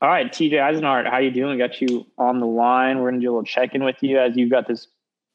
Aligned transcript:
All 0.00 0.08
right, 0.08 0.30
TJ 0.30 0.52
Eisenhart, 0.52 1.10
how 1.10 1.18
you 1.18 1.30
doing? 1.32 1.58
Got 1.58 1.80
you 1.80 2.06
on 2.16 2.38
the 2.38 2.46
line. 2.46 3.00
We're 3.00 3.10
gonna 3.10 3.20
do 3.20 3.30
a 3.30 3.32
little 3.32 3.42
check-in 3.44 3.82
with 3.82 3.96
you 4.00 4.18
as 4.20 4.36
you've 4.36 4.50
got 4.50 4.68
this 4.68 4.86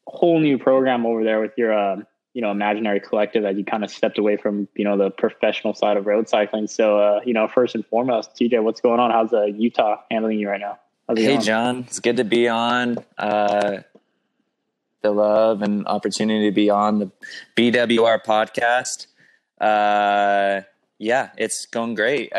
whole 0.06 0.40
new 0.40 0.58
program 0.58 1.04
over 1.04 1.22
there 1.22 1.40
with 1.40 1.52
your, 1.58 1.72
uh, 1.72 1.96
you 2.32 2.40
know, 2.40 2.50
imaginary 2.50 3.00
collective 3.00 3.44
as 3.44 3.56
you 3.58 3.64
kind 3.64 3.84
of 3.84 3.90
stepped 3.90 4.16
away 4.16 4.36
from, 4.36 4.66
you 4.74 4.84
know, 4.84 4.96
the 4.96 5.10
professional 5.10 5.74
side 5.74 5.96
of 5.96 6.06
road 6.06 6.28
cycling. 6.28 6.66
So, 6.66 6.98
uh, 6.98 7.20
you 7.26 7.34
know, 7.34 7.46
first 7.46 7.74
and 7.74 7.84
foremost, 7.86 8.34
TJ, 8.36 8.62
what's 8.62 8.80
going 8.80 9.00
on? 9.00 9.10
How's 9.10 9.32
uh, 9.32 9.44
Utah 9.44 10.00
handling 10.10 10.38
you 10.38 10.48
right 10.48 10.60
now? 10.60 10.78
Hey, 11.14 11.26
going? 11.26 11.40
John, 11.42 11.78
it's 11.86 12.00
good 12.00 12.16
to 12.16 12.24
be 12.24 12.48
on. 12.48 12.98
Uh, 13.18 13.82
the 15.02 15.10
love 15.10 15.60
and 15.60 15.86
opportunity 15.86 16.48
to 16.48 16.54
be 16.54 16.70
on 16.70 16.98
the 16.98 17.10
BWR 17.56 18.24
podcast. 18.24 19.06
Uh, 19.60 20.62
yeah, 20.98 21.28
it's 21.36 21.66
going 21.66 21.94
great. 21.94 22.32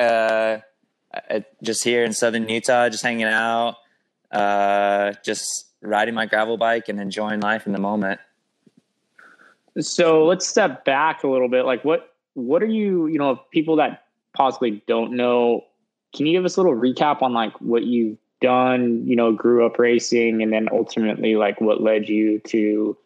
Uh, 1.30 1.40
just 1.64 1.84
here 1.84 2.04
in 2.04 2.14
southern 2.14 2.50
Utah, 2.50 2.90
just 2.90 3.04
hanging 3.04 3.26
out, 3.26 3.78
uh, 4.32 5.14
just 5.24 5.68
riding 5.82 6.14
my 6.14 6.26
gravel 6.26 6.58
bike 6.58 6.90
and 6.90 7.00
enjoying 7.00 7.40
life 7.40 7.66
in 7.66 7.74
the 7.74 7.80
moment. 7.80 8.20
So 9.80 10.26
let's 10.26 10.48
step 10.48 10.86
back 10.86 11.24
a 11.24 11.28
little 11.28 11.50
bit. 11.50 11.66
Like, 11.66 11.84
what 11.86 12.14
what 12.34 12.62
are 12.64 12.68
you? 12.68 13.08
You 13.08 13.18
know, 13.18 13.42
people 13.52 13.78
that 13.78 14.06
possibly 14.34 14.84
don't 14.88 15.14
know, 15.14 15.64
can 16.16 16.26
you 16.26 16.34
give 16.34 16.46
us 16.46 16.58
a 16.58 16.62
little 16.62 16.76
recap 16.76 17.22
on 17.22 17.34
like 17.34 17.60
what 17.62 17.84
you've 17.84 18.18
done? 18.42 19.08
You 19.08 19.16
know, 19.16 19.32
grew 19.32 19.66
up 19.66 19.80
racing, 19.80 20.42
and 20.42 20.52
then 20.52 20.68
ultimately, 20.72 21.36
like, 21.36 21.62
what 21.62 21.82
led 21.82 22.10
you 22.10 22.40
to 22.48 22.98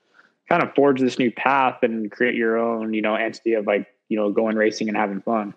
kind 0.48 0.64
of 0.64 0.74
forge 0.74 1.00
this 1.00 1.20
new 1.20 1.32
path 1.32 1.84
and 1.84 2.12
create 2.12 2.36
your 2.36 2.58
own, 2.58 2.94
you 2.94 3.02
know, 3.02 3.14
entity 3.16 3.54
of 3.54 3.68
like, 3.68 3.88
you 4.08 4.18
know, 4.18 4.32
going 4.32 4.56
racing 4.56 4.88
and 4.88 4.98
having 4.98 5.22
fun. 5.22 5.54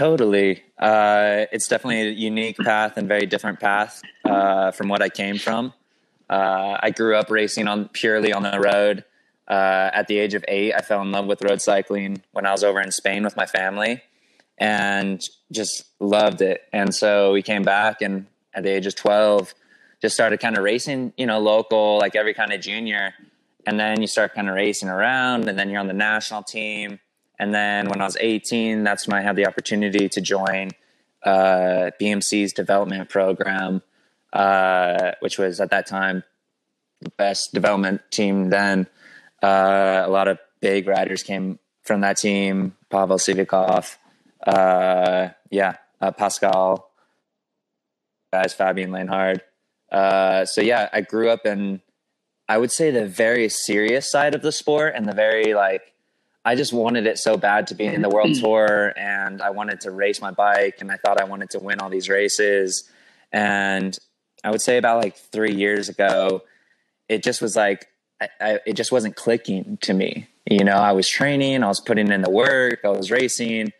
Totally. 0.00 0.62
Uh, 0.78 1.44
it's 1.52 1.68
definitely 1.68 2.08
a 2.08 2.10
unique 2.10 2.56
path 2.56 2.96
and 2.96 3.06
very 3.06 3.26
different 3.26 3.60
path 3.60 4.00
uh, 4.24 4.70
from 4.70 4.88
what 4.88 5.02
I 5.02 5.10
came 5.10 5.36
from. 5.36 5.74
Uh, 6.30 6.78
I 6.80 6.88
grew 6.88 7.16
up 7.16 7.30
racing 7.30 7.68
on 7.68 7.90
purely 7.90 8.32
on 8.32 8.42
the 8.42 8.58
road. 8.58 9.04
Uh, 9.46 9.90
at 9.92 10.06
the 10.06 10.16
age 10.16 10.32
of 10.32 10.42
eight, 10.48 10.72
I 10.72 10.80
fell 10.80 11.02
in 11.02 11.12
love 11.12 11.26
with 11.26 11.42
road 11.42 11.60
cycling 11.60 12.22
when 12.32 12.46
I 12.46 12.52
was 12.52 12.64
over 12.64 12.80
in 12.80 12.90
Spain 12.92 13.24
with 13.24 13.36
my 13.36 13.44
family, 13.44 14.00
and 14.56 15.20
just 15.52 15.84
loved 16.00 16.40
it. 16.40 16.62
And 16.72 16.94
so 16.94 17.34
we 17.34 17.42
came 17.42 17.62
back, 17.62 18.00
and 18.00 18.24
at 18.54 18.62
the 18.62 18.70
age 18.70 18.86
of 18.86 18.94
twelve, 18.94 19.52
just 20.00 20.14
started 20.14 20.40
kind 20.40 20.56
of 20.56 20.64
racing, 20.64 21.12
you 21.18 21.26
know, 21.26 21.40
local, 21.40 21.98
like 21.98 22.16
every 22.16 22.32
kind 22.32 22.54
of 22.54 22.62
junior. 22.62 23.12
And 23.66 23.78
then 23.78 24.00
you 24.00 24.06
start 24.06 24.32
kind 24.32 24.48
of 24.48 24.54
racing 24.54 24.88
around, 24.88 25.46
and 25.46 25.58
then 25.58 25.68
you're 25.68 25.78
on 25.78 25.88
the 25.88 25.92
national 25.92 26.42
team 26.42 27.00
and 27.40 27.54
then 27.54 27.88
when 27.88 28.02
I 28.02 28.04
was 28.04 28.18
18, 28.20 28.84
that's 28.84 29.08
when 29.08 29.16
I 29.16 29.22
had 29.22 29.34
the 29.34 29.46
opportunity 29.46 30.10
to 30.10 30.20
join 30.20 30.72
uh, 31.22 31.90
BMC's 31.98 32.52
development 32.52 33.08
program, 33.08 33.80
uh, 34.34 35.12
which 35.20 35.38
was 35.38 35.58
at 35.58 35.70
that 35.70 35.86
time 35.86 36.22
the 37.00 37.08
best 37.16 37.54
development 37.54 38.02
team 38.10 38.50
then. 38.50 38.86
Uh, 39.42 40.02
a 40.04 40.10
lot 40.10 40.28
of 40.28 40.38
big 40.60 40.86
riders 40.86 41.22
came 41.22 41.58
from 41.82 42.02
that 42.02 42.18
team. 42.18 42.76
Pavel 42.90 43.16
Sivakov, 43.16 43.96
uh, 44.46 45.30
yeah, 45.50 45.76
uh, 45.98 46.10
Pascal, 46.10 46.90
guys, 48.34 48.52
Fabian 48.52 48.90
Lienhard. 48.90 49.40
Uh, 49.90 50.44
so 50.44 50.60
yeah, 50.60 50.90
I 50.92 51.00
grew 51.00 51.30
up 51.30 51.46
in, 51.46 51.80
I 52.50 52.58
would 52.58 52.70
say 52.70 52.90
the 52.90 53.06
very 53.06 53.48
serious 53.48 54.10
side 54.10 54.34
of 54.34 54.42
the 54.42 54.52
sport 54.52 54.92
and 54.94 55.06
the 55.06 55.14
very 55.14 55.54
like 55.54 55.94
I 56.44 56.54
just 56.54 56.72
wanted 56.72 57.06
it 57.06 57.18
so 57.18 57.36
bad 57.36 57.66
to 57.66 57.74
be 57.74 57.84
in 57.84 58.00
the 58.00 58.08
world 58.08 58.34
tour 58.34 58.94
and 58.96 59.42
I 59.42 59.50
wanted 59.50 59.82
to 59.82 59.90
race 59.90 60.22
my 60.22 60.30
bike 60.30 60.76
and 60.80 60.90
I 60.90 60.96
thought 60.96 61.20
I 61.20 61.24
wanted 61.24 61.50
to 61.50 61.58
win 61.58 61.80
all 61.80 61.90
these 61.90 62.08
races. 62.08 62.88
And 63.30 63.98
I 64.42 64.50
would 64.50 64.62
say 64.62 64.78
about 64.78 65.02
like 65.02 65.16
three 65.16 65.52
years 65.54 65.90
ago, 65.90 66.42
it 67.08 67.22
just 67.22 67.42
was 67.42 67.56
like, 67.56 67.88
I, 68.20 68.28
I, 68.40 68.60
it 68.66 68.72
just 68.72 68.90
wasn't 68.90 69.16
clicking 69.16 69.76
to 69.82 69.92
me. 69.92 70.28
You 70.46 70.64
know, 70.64 70.76
I 70.76 70.92
was 70.92 71.08
training, 71.08 71.62
I 71.62 71.68
was 71.68 71.80
putting 71.80 72.10
in 72.10 72.22
the 72.22 72.30
work, 72.30 72.80
I 72.84 72.88
was 72.88 73.10
racing, 73.10 73.72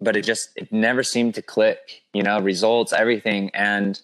but 0.00 0.16
it 0.16 0.22
just, 0.22 0.50
it 0.56 0.72
never 0.72 1.02
seemed 1.02 1.34
to 1.34 1.42
click, 1.42 2.02
you 2.14 2.22
know, 2.22 2.40
results, 2.40 2.94
everything. 2.94 3.50
And 3.52 4.00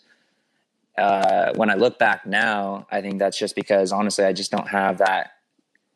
uh, 0.98 1.54
when 1.54 1.70
I 1.70 1.74
look 1.74 1.98
back 1.98 2.26
now, 2.26 2.86
I 2.90 3.00
think 3.00 3.18
that's 3.18 3.38
just 3.38 3.56
because 3.56 3.92
honestly, 3.92 4.26
I 4.26 4.34
just 4.34 4.50
don't 4.50 4.68
have 4.68 4.98
that 4.98 5.32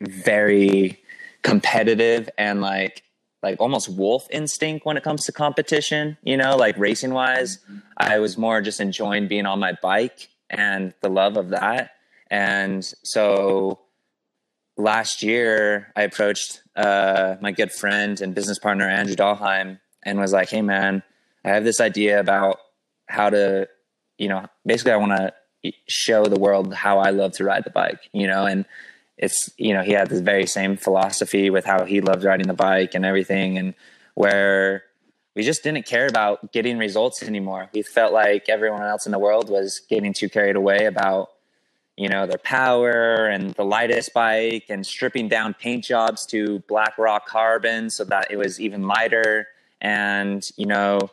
very, 0.01 0.99
competitive 1.43 2.29
and 2.39 2.61
like 2.61 3.03
like 3.43 3.61
almost 3.61 3.89
wolf 3.89 4.27
instinct 4.31 4.85
when 4.85 4.97
it 4.97 5.05
comes 5.05 5.25
to 5.27 5.33
competition, 5.33 6.17
you 6.23 6.37
know, 6.37 6.57
like 6.57 6.77
racing 6.77 7.13
wise. 7.15 7.59
I 7.97 8.19
was 8.19 8.37
more 8.37 8.61
just 8.61 8.81
enjoying 8.81 9.29
being 9.29 9.47
on 9.47 9.61
my 9.61 9.75
bike 9.81 10.29
and 10.51 10.93
the 11.03 11.09
love 11.09 11.37
of 11.37 11.51
that. 11.51 11.93
And 12.31 12.85
so 13.05 13.79
last 14.77 15.23
year 15.23 15.93
I 15.95 16.03
approached 16.03 16.63
uh, 16.75 17.37
my 17.41 17.53
good 17.53 17.73
friend 17.73 18.21
and 18.21 18.35
business 18.35 18.59
partner, 18.59 18.89
Andrew 18.89 19.15
Dahlheim, 19.15 19.79
and 20.03 20.19
was 20.19 20.33
like, 20.33 20.51
Hey 20.51 20.63
man, 20.63 21.03
I 21.45 21.51
have 21.51 21.65
this 21.65 21.81
idea 21.81 22.19
about 22.19 22.59
how 23.07 23.31
to, 23.31 23.69
you 24.19 24.29
know, 24.29 24.47
basically 24.67 24.93
I 24.93 24.97
want 24.97 25.13
to 25.13 25.73
show 25.89 26.25
the 26.27 26.39
world 26.39 26.75
how 26.75 26.99
I 26.99 27.11
love 27.11 27.33
to 27.33 27.45
ride 27.45 27.65
the 27.65 27.71
bike, 27.71 28.09
you 28.13 28.27
know, 28.27 28.47
and 28.47 28.65
it's 29.19 29.51
you 29.57 29.75
know 29.75 29.83
he 29.83 29.93
had 29.93 30.09
this 30.09 30.21
very 30.21 30.47
same 30.47 30.77
philosophy 30.77 31.51
with 31.51 31.65
how 31.65 31.85
he 31.85 32.01
loved 32.01 32.25
riding 32.25 32.47
the 32.47 32.55
bike 32.55 32.95
and 32.95 33.05
everything 33.05 33.59
and 33.59 33.75
where 34.15 34.85
we 35.35 35.43
just 35.43 35.63
didn't 35.63 35.87
care 35.87 36.07
about 36.07 36.53
getting 36.53 36.79
results 36.79 37.23
anymore. 37.23 37.69
We 37.73 37.83
felt 37.83 38.13
like 38.13 38.49
everyone 38.49 38.83
else 38.83 39.07
in 39.07 39.13
the 39.13 39.19
world 39.19 39.49
was 39.49 39.81
getting 39.89 40.13
too 40.13 40.29
carried 40.29 40.57
away 40.57 40.87
about 40.87 41.31
you 41.97 42.09
know 42.09 42.27
their 42.27 42.39
power 42.39 43.27
and 43.27 43.51
the 43.55 43.65
lightest 43.65 44.15
bike 44.15 44.67
and 44.69 44.87
stripping 44.87 45.29
down 45.29 45.55
paint 45.55 45.85
jobs 45.85 46.25
to 46.27 46.61
black 46.61 46.97
rock 46.97 47.27
carbon 47.27 47.91
so 47.91 48.05
that 48.05 48.31
it 48.31 48.37
was 48.37 48.61
even 48.61 48.87
lighter. 48.87 49.49
And 49.81 50.49
you 50.57 50.67
know 50.67 51.11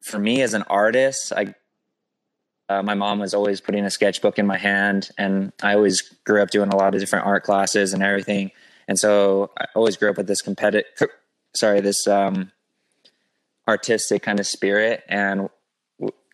for 0.00 0.18
me 0.18 0.42
as 0.42 0.54
an 0.54 0.62
artist 0.62 1.32
i 1.32 1.54
uh, 2.68 2.82
my 2.82 2.94
mom 2.94 3.18
was 3.18 3.34
always 3.34 3.60
putting 3.60 3.84
a 3.84 3.90
sketchbook 3.90 4.38
in 4.38 4.46
my 4.46 4.58
hand, 4.58 5.10
and 5.16 5.52
I 5.62 5.74
always 5.74 6.02
grew 6.24 6.42
up 6.42 6.50
doing 6.50 6.68
a 6.68 6.76
lot 6.76 6.94
of 6.94 7.00
different 7.00 7.26
art 7.26 7.44
classes 7.44 7.92
and 7.92 8.02
everything. 8.02 8.50
And 8.86 8.98
so 8.98 9.50
I 9.58 9.66
always 9.74 9.96
grew 9.96 10.10
up 10.10 10.16
with 10.16 10.26
this 10.26 10.42
competitive, 10.42 10.86
sorry, 11.54 11.80
this 11.80 12.06
um, 12.06 12.52
artistic 13.66 14.22
kind 14.22 14.40
of 14.40 14.46
spirit. 14.46 15.02
And 15.08 15.48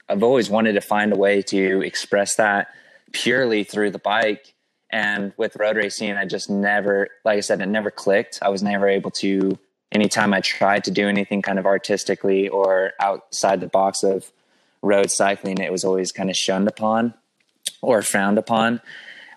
I've 0.08 0.22
always 0.22 0.50
wanted 0.50 0.74
to 0.74 0.80
find 0.80 1.12
a 1.12 1.16
way 1.16 1.42
to 1.42 1.82
express 1.82 2.36
that 2.36 2.68
purely 3.12 3.64
through 3.64 3.90
the 3.90 3.98
bike. 3.98 4.54
And 4.90 5.32
with 5.36 5.56
road 5.56 5.76
racing, 5.76 6.12
I 6.16 6.26
just 6.26 6.48
never, 6.48 7.08
like 7.24 7.38
I 7.38 7.40
said, 7.40 7.60
it 7.60 7.66
never 7.66 7.90
clicked. 7.90 8.38
I 8.40 8.50
was 8.50 8.62
never 8.62 8.88
able 8.88 9.10
to, 9.12 9.58
anytime 9.90 10.32
I 10.32 10.40
tried 10.40 10.84
to 10.84 10.90
do 10.92 11.08
anything 11.08 11.42
kind 11.42 11.58
of 11.58 11.66
artistically 11.66 12.48
or 12.48 12.92
outside 13.00 13.60
the 13.60 13.66
box 13.66 14.04
of 14.04 14.30
road 14.84 15.10
cycling, 15.10 15.58
it 15.58 15.72
was 15.72 15.84
always 15.84 16.12
kind 16.12 16.30
of 16.30 16.36
shunned 16.36 16.68
upon 16.68 17.14
or 17.82 18.02
frowned 18.02 18.38
upon. 18.38 18.80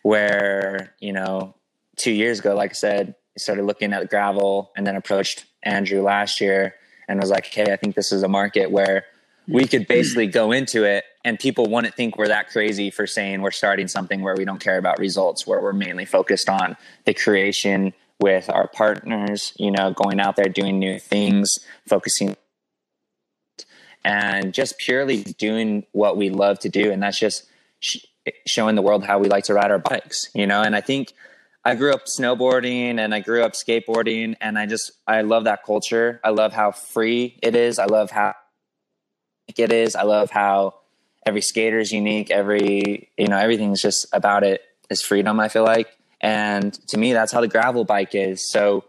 Where, 0.04 0.94
you 1.00 1.12
know, 1.12 1.56
two 1.98 2.12
years 2.12 2.40
ago, 2.40 2.56
like 2.56 2.72
I 2.72 2.74
said, 2.74 3.16
started 3.38 3.66
looking 3.66 3.94
at 3.94 4.10
gravel 4.10 4.72
and 4.76 4.86
then 4.86 4.96
approached 4.96 5.46
Andrew 5.64 6.02
last 6.02 6.40
year 6.40 6.76
and 7.08 7.20
was 7.20 7.30
like, 7.30 7.46
hey, 7.46 7.74
I 7.74 7.76
think 7.76 7.96
this 7.96 8.12
is 8.12 8.24
a 8.24 8.28
market 8.28 8.72
where 8.72 9.06
we 9.48 9.66
could 9.66 9.88
basically 9.88 10.28
go 10.28 10.52
into 10.52 10.84
it 10.84 11.06
and 11.24 11.40
people 11.40 11.68
wouldn't 11.70 11.96
think 11.96 12.18
we're 12.18 12.28
that 12.28 12.50
crazy 12.50 12.90
for 12.90 13.08
saying 13.08 13.42
we're 13.42 13.52
starting 13.52 13.88
something 13.88 14.22
where 14.22 14.36
we 14.36 14.46
don't 14.46 14.60
care 14.60 14.78
about 14.78 15.00
results, 15.00 15.46
where 15.46 15.62
we're 15.62 15.74
mainly 15.74 16.06
focused 16.06 16.50
on 16.50 16.76
the 17.06 17.14
creation 17.14 17.94
with 18.20 18.50
our 18.50 18.68
partners, 18.68 19.54
you 19.58 19.72
know, 19.72 19.92
going 19.92 20.20
out 20.20 20.36
there 20.36 20.50
doing 20.50 20.80
new 20.80 21.00
things, 21.00 21.60
focusing 21.88 22.36
and 24.08 24.54
just 24.54 24.78
purely 24.78 25.22
doing 25.22 25.86
what 25.92 26.16
we 26.16 26.30
love 26.30 26.60
to 26.60 26.70
do. 26.70 26.92
And 26.94 27.04
that's 27.04 27.20
just 27.20 27.44
sh- 27.82 28.06
showing 28.46 28.76
the 28.76 28.82
world 28.82 29.04
how 29.04 29.20
we 29.20 29.28
like 29.28 29.44
to 29.46 29.54
ride 29.54 29.70
our 29.70 29.80
bikes, 29.80 30.30
you 30.34 30.48
know? 30.48 30.62
And 30.62 30.78
I 30.78 30.82
think 30.82 31.12
I 31.66 31.76
grew 31.76 31.92
up 31.92 32.06
snowboarding 32.06 33.00
and 33.00 33.14
I 33.14 33.20
grew 33.20 33.44
up 33.44 33.52
skateboarding 33.52 34.36
and 34.40 34.58
I 34.58 34.66
just, 34.66 34.94
I 35.06 35.24
love 35.24 35.44
that 35.44 35.66
culture. 35.66 36.22
I 36.24 36.30
love 36.30 36.54
how 36.54 36.72
free 36.72 37.38
it 37.44 37.54
is. 37.54 37.80
I 37.80 37.86
love 37.86 38.10
how 38.10 38.34
it 39.58 39.74
is. 39.74 39.94
I 39.94 40.04
love 40.04 40.32
how 40.32 40.76
every 41.26 41.42
skater 41.42 41.80
is 41.80 41.92
unique. 41.92 42.32
Every, 42.32 43.10
you 43.18 43.28
know, 43.28 43.38
everything's 43.38 43.82
just 43.82 44.08
about 44.14 44.46
it 44.46 44.62
is 44.90 45.02
freedom, 45.02 45.38
I 45.42 45.50
feel 45.50 45.66
like. 45.66 45.90
And 46.22 46.74
to 46.88 46.98
me, 46.98 47.12
that's 47.12 47.34
how 47.34 47.42
the 47.42 47.50
gravel 47.50 47.84
bike 47.84 48.16
is. 48.16 48.50
So 48.50 48.86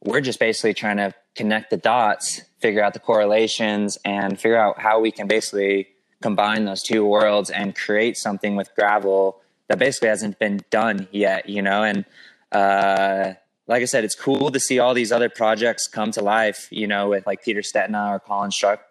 we're 0.00 0.20
just 0.20 0.38
basically 0.38 0.74
trying 0.74 0.98
to 0.98 1.12
connect 1.34 1.70
the 1.70 1.76
dots, 1.76 2.42
figure 2.60 2.82
out 2.82 2.94
the 2.94 3.00
correlations, 3.00 3.98
and 4.04 4.40
figure 4.40 4.56
out 4.56 4.80
how 4.80 5.00
we 5.00 5.10
can 5.10 5.26
basically 5.26 5.88
combine 6.22 6.64
those 6.64 6.82
two 6.82 7.04
worlds 7.04 7.50
and 7.50 7.76
create 7.76 8.16
something 8.16 8.56
with 8.56 8.74
gravel 8.74 9.40
that 9.68 9.78
basically 9.78 10.08
hasn't 10.08 10.38
been 10.38 10.64
done 10.70 11.08
yet, 11.10 11.48
you 11.48 11.62
know? 11.62 11.82
And 11.82 12.04
uh, 12.52 13.34
like 13.66 13.82
I 13.82 13.86
said, 13.86 14.04
it's 14.04 14.14
cool 14.14 14.50
to 14.50 14.60
see 14.60 14.78
all 14.78 14.94
these 14.94 15.12
other 15.12 15.28
projects 15.28 15.86
come 15.86 16.10
to 16.12 16.22
life, 16.22 16.68
you 16.70 16.86
know, 16.86 17.10
with 17.10 17.26
like 17.26 17.42
Peter 17.42 17.60
Stetina 17.60 18.10
or 18.10 18.20
Colin 18.20 18.50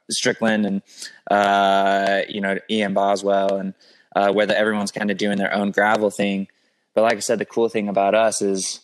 Strickland 0.09 0.65
and, 0.65 0.81
uh, 1.29 2.21
you 2.27 2.41
know, 2.41 2.57
Ian 2.69 2.93
Boswell 2.93 3.55
and 3.55 3.73
uh, 4.15 4.31
whether 4.31 4.53
everyone's 4.53 4.91
kind 4.91 5.09
of 5.09 5.17
doing 5.17 5.37
their 5.37 5.53
own 5.53 5.71
gravel 5.71 6.09
thing. 6.09 6.47
But 6.93 7.01
like 7.01 7.17
I 7.17 7.19
said, 7.19 7.39
the 7.39 7.45
cool 7.45 7.69
thing 7.69 7.87
about 7.87 8.13
us 8.13 8.41
is 8.41 8.81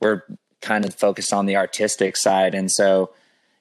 we're 0.00 0.22
kind 0.60 0.84
of 0.84 0.94
focused 0.94 1.32
on 1.32 1.46
the 1.46 1.56
artistic 1.56 2.16
side. 2.16 2.54
And 2.54 2.70
so, 2.70 3.10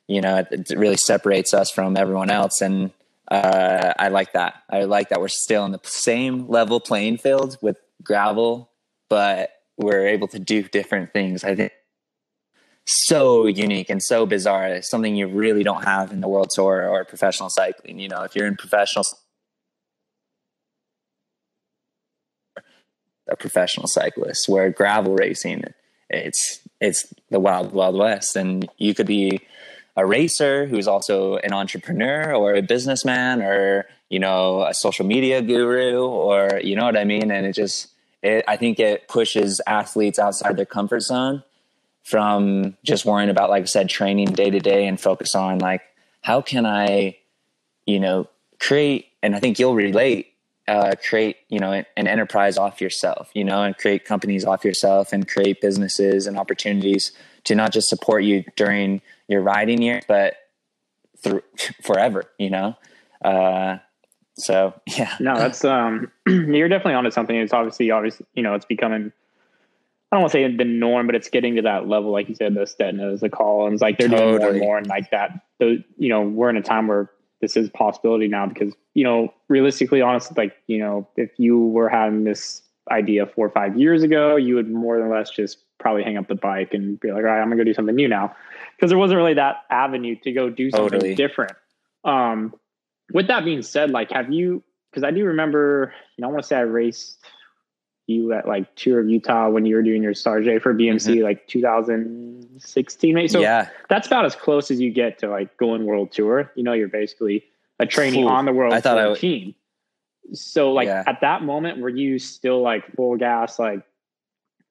you 0.07 0.21
know, 0.21 0.37
it, 0.37 0.71
it 0.71 0.77
really 0.77 0.97
separates 0.97 1.53
us 1.53 1.69
from 1.69 1.97
everyone 1.97 2.29
else. 2.29 2.61
And 2.61 2.91
uh, 3.29 3.93
I 3.97 4.07
like 4.09 4.33
that. 4.33 4.63
I 4.69 4.83
like 4.83 5.09
that 5.09 5.19
we're 5.19 5.27
still 5.27 5.65
in 5.65 5.71
the 5.71 5.81
same 5.83 6.47
level 6.47 6.79
playing 6.79 7.17
field 7.17 7.57
with 7.61 7.77
gravel, 8.03 8.69
but 9.09 9.51
we're 9.77 10.07
able 10.07 10.27
to 10.29 10.39
do 10.39 10.63
different 10.63 11.13
things. 11.13 11.43
I 11.43 11.55
think 11.55 11.71
so 12.85 13.47
unique 13.47 13.89
and 13.89 14.01
so 14.01 14.25
bizarre. 14.25 14.67
It's 14.67 14.89
something 14.89 15.15
you 15.15 15.27
really 15.27 15.63
don't 15.63 15.83
have 15.83 16.11
in 16.11 16.21
the 16.21 16.27
world 16.27 16.49
tour 16.51 16.87
or 16.87 17.03
professional 17.03 17.49
cycling. 17.49 17.99
You 17.99 18.07
know, 18.07 18.23
if 18.23 18.35
you're 18.35 18.47
in 18.47 18.55
professional 18.55 19.03
a 23.29 23.35
professional 23.35 23.87
cyclist, 23.87 24.47
where 24.47 24.69
gravel 24.69 25.13
racing, 25.13 25.63
it's 26.09 26.61
it's 26.79 27.13
the 27.29 27.39
wild 27.39 27.73
wild 27.73 27.95
west, 27.95 28.35
and 28.35 28.67
you 28.77 28.93
could 28.93 29.07
be 29.07 29.41
a 29.95 30.05
racer 30.05 30.65
who's 30.67 30.87
also 30.87 31.37
an 31.37 31.53
entrepreneur 31.53 32.33
or 32.33 32.53
a 32.53 32.61
businessman 32.61 33.41
or 33.41 33.87
you 34.09 34.19
know 34.19 34.63
a 34.63 34.73
social 34.73 35.05
media 35.05 35.41
guru 35.41 36.05
or 36.05 36.59
you 36.63 36.75
know 36.75 36.85
what 36.85 36.97
I 36.97 37.03
mean, 37.03 37.31
and 37.31 37.45
it 37.45 37.53
just 37.53 37.89
it, 38.21 38.43
I 38.47 38.57
think 38.57 38.79
it 38.79 39.07
pushes 39.07 39.61
athletes 39.65 40.19
outside 40.19 40.57
their 40.57 40.65
comfort 40.65 41.01
zone 41.01 41.43
from 42.03 42.77
just 42.83 43.05
worrying 43.05 43.29
about, 43.29 43.49
like 43.49 43.63
I 43.63 43.65
said, 43.65 43.89
training 43.89 44.27
day 44.27 44.49
to 44.49 44.59
day 44.59 44.87
and 44.87 44.99
focus 44.99 45.35
on 45.35 45.59
like, 45.59 45.81
how 46.21 46.41
can 46.41 46.65
I, 46.65 47.17
you 47.85 47.99
know, 47.99 48.29
create, 48.59 49.07
and 49.21 49.35
I 49.35 49.41
think 49.41 49.59
you'll 49.59 49.75
relate, 49.75 50.33
uh, 50.67 50.95
create, 51.07 51.37
you 51.49 51.59
know, 51.59 51.71
an, 51.71 52.07
enterprise 52.07 52.57
off 52.57 52.81
yourself, 52.81 53.29
you 53.33 53.43
know, 53.43 53.63
and 53.63 53.77
create 53.77 54.05
companies 54.05 54.45
off 54.45 54.65
yourself 54.65 55.13
and 55.13 55.27
create 55.27 55.61
businesses 55.61 56.27
and 56.27 56.37
opportunities 56.37 57.11
to 57.45 57.55
not 57.55 57.71
just 57.71 57.87
support 57.87 58.23
you 58.23 58.43
during 58.55 59.01
your 59.27 59.41
riding 59.41 59.81
years, 59.81 60.03
but 60.07 60.35
through 61.17 61.41
forever, 61.83 62.25
you 62.37 62.49
know? 62.49 62.75
Uh, 63.23 63.77
so 64.35 64.73
yeah. 64.87 65.15
No, 65.19 65.37
that's 65.37 65.63
um 65.65 66.11
you're 66.27 66.69
definitely 66.69 66.93
onto 66.93 67.11
something. 67.11 67.35
It's 67.35 67.53
obviously 67.53 67.91
obviously 67.91 68.25
you 68.35 68.43
know, 68.43 68.53
it's 68.53 68.65
becoming 68.65 69.11
I 70.11 70.15
don't 70.15 70.21
want 70.21 70.31
to 70.31 70.37
say 70.37 70.55
the 70.55 70.63
norm, 70.63 71.05
but 71.05 71.15
it's 71.15 71.29
getting 71.29 71.55
to 71.57 71.63
that 71.63 71.87
level, 71.87 72.11
like 72.11 72.29
you 72.29 72.35
said, 72.35 72.53
the 72.53 72.61
Stetinas, 72.61 73.19
the 73.19 73.29
Colins, 73.29 73.81
like 73.81 73.97
they're 73.97 74.07
totally. 74.07 74.37
doing 74.37 74.39
more 74.39 74.49
and 74.49 74.59
more, 74.59 74.77
and 74.77 74.87
like 74.87 75.11
that. 75.11 75.41
The 75.59 75.83
you 75.97 76.09
know, 76.09 76.21
we're 76.21 76.49
in 76.49 76.55
a 76.55 76.61
time 76.61 76.87
where 76.87 77.09
this 77.41 77.55
is 77.55 77.67
a 77.67 77.71
possibility 77.71 78.27
now 78.27 78.45
because 78.47 78.73
you 78.93 79.03
know, 79.03 79.33
realistically, 79.47 80.01
honestly, 80.01 80.35
like 80.37 80.55
you 80.67 80.79
know, 80.79 81.07
if 81.15 81.31
you 81.37 81.59
were 81.59 81.89
having 81.89 82.23
this 82.23 82.61
idea 82.89 83.25
four 83.25 83.47
or 83.47 83.49
five 83.49 83.77
years 83.77 84.03
ago, 84.03 84.35
you 84.35 84.55
would 84.55 84.69
more 84.69 84.97
or 84.97 85.15
less 85.15 85.29
just 85.29 85.59
probably 85.79 86.03
hang 86.03 86.17
up 86.17 86.27
the 86.27 86.35
bike 86.35 86.73
and 86.73 86.99
be 86.99 87.09
like, 87.09 87.17
all 87.17 87.23
right, 87.23 87.41
I'm 87.41 87.49
gonna 87.49 87.57
go 87.57 87.63
do 87.63 87.73
something 87.73 87.95
new 87.95 88.07
now, 88.07 88.35
because 88.75 88.89
there 88.89 88.97
wasn't 88.97 89.17
really 89.17 89.35
that 89.35 89.63
avenue 89.69 90.15
to 90.23 90.31
go 90.31 90.49
do 90.49 90.71
something 90.71 90.91
totally. 90.91 91.15
different. 91.15 91.53
Um, 92.03 92.53
with 93.13 93.27
that 93.27 93.45
being 93.45 93.61
said, 93.61 93.91
like, 93.91 94.11
have 94.11 94.31
you? 94.31 94.63
Because 94.91 95.03
I 95.03 95.11
do 95.11 95.25
remember, 95.25 95.93
you 96.15 96.21
know, 96.21 96.29
I 96.29 96.31
want 96.31 96.43
to 96.43 96.47
say 96.47 96.55
I 96.55 96.61
raced 96.61 97.19
you 98.07 98.31
at 98.33 98.47
like 98.47 98.73
Tour 98.75 99.01
of 99.01 99.09
Utah 99.09 99.49
when 99.49 99.65
you 99.65 99.75
were 99.75 99.83
doing 99.83 100.01
your 100.01 100.13
Sarge 100.13 100.45
for 100.61 100.73
BMC, 100.73 101.15
mm-hmm. 101.15 101.23
like 101.23 101.45
2016, 101.47 103.13
maybe. 103.13 103.27
So 103.27 103.41
yeah, 103.41 103.69
that's 103.89 104.07
about 104.07 104.25
as 104.25 104.35
close 104.35 104.71
as 104.71 104.79
you 104.79 104.91
get 104.91 105.19
to 105.19 105.29
like 105.29 105.55
going 105.57 105.85
World 105.85 106.11
Tour. 106.11 106.51
You 106.55 106.63
know, 106.63 106.73
you're 106.73 106.87
basically 106.87 107.43
a 107.79 107.85
trainee 107.85 108.23
Ooh, 108.23 108.29
on 108.29 108.45
the 108.45 108.53
World 108.53 108.73
I 108.73 108.81
thought 108.81 108.95
Tour 108.95 109.11
I 109.11 109.15
team. 109.15 109.55
So, 110.33 110.71
like 110.71 110.87
yeah. 110.87 111.03
at 111.05 111.21
that 111.21 111.43
moment, 111.43 111.79
were 111.79 111.89
you 111.89 112.17
still 112.17 112.61
like 112.61 112.95
full 112.95 113.17
gas, 113.17 113.59
like 113.59 113.81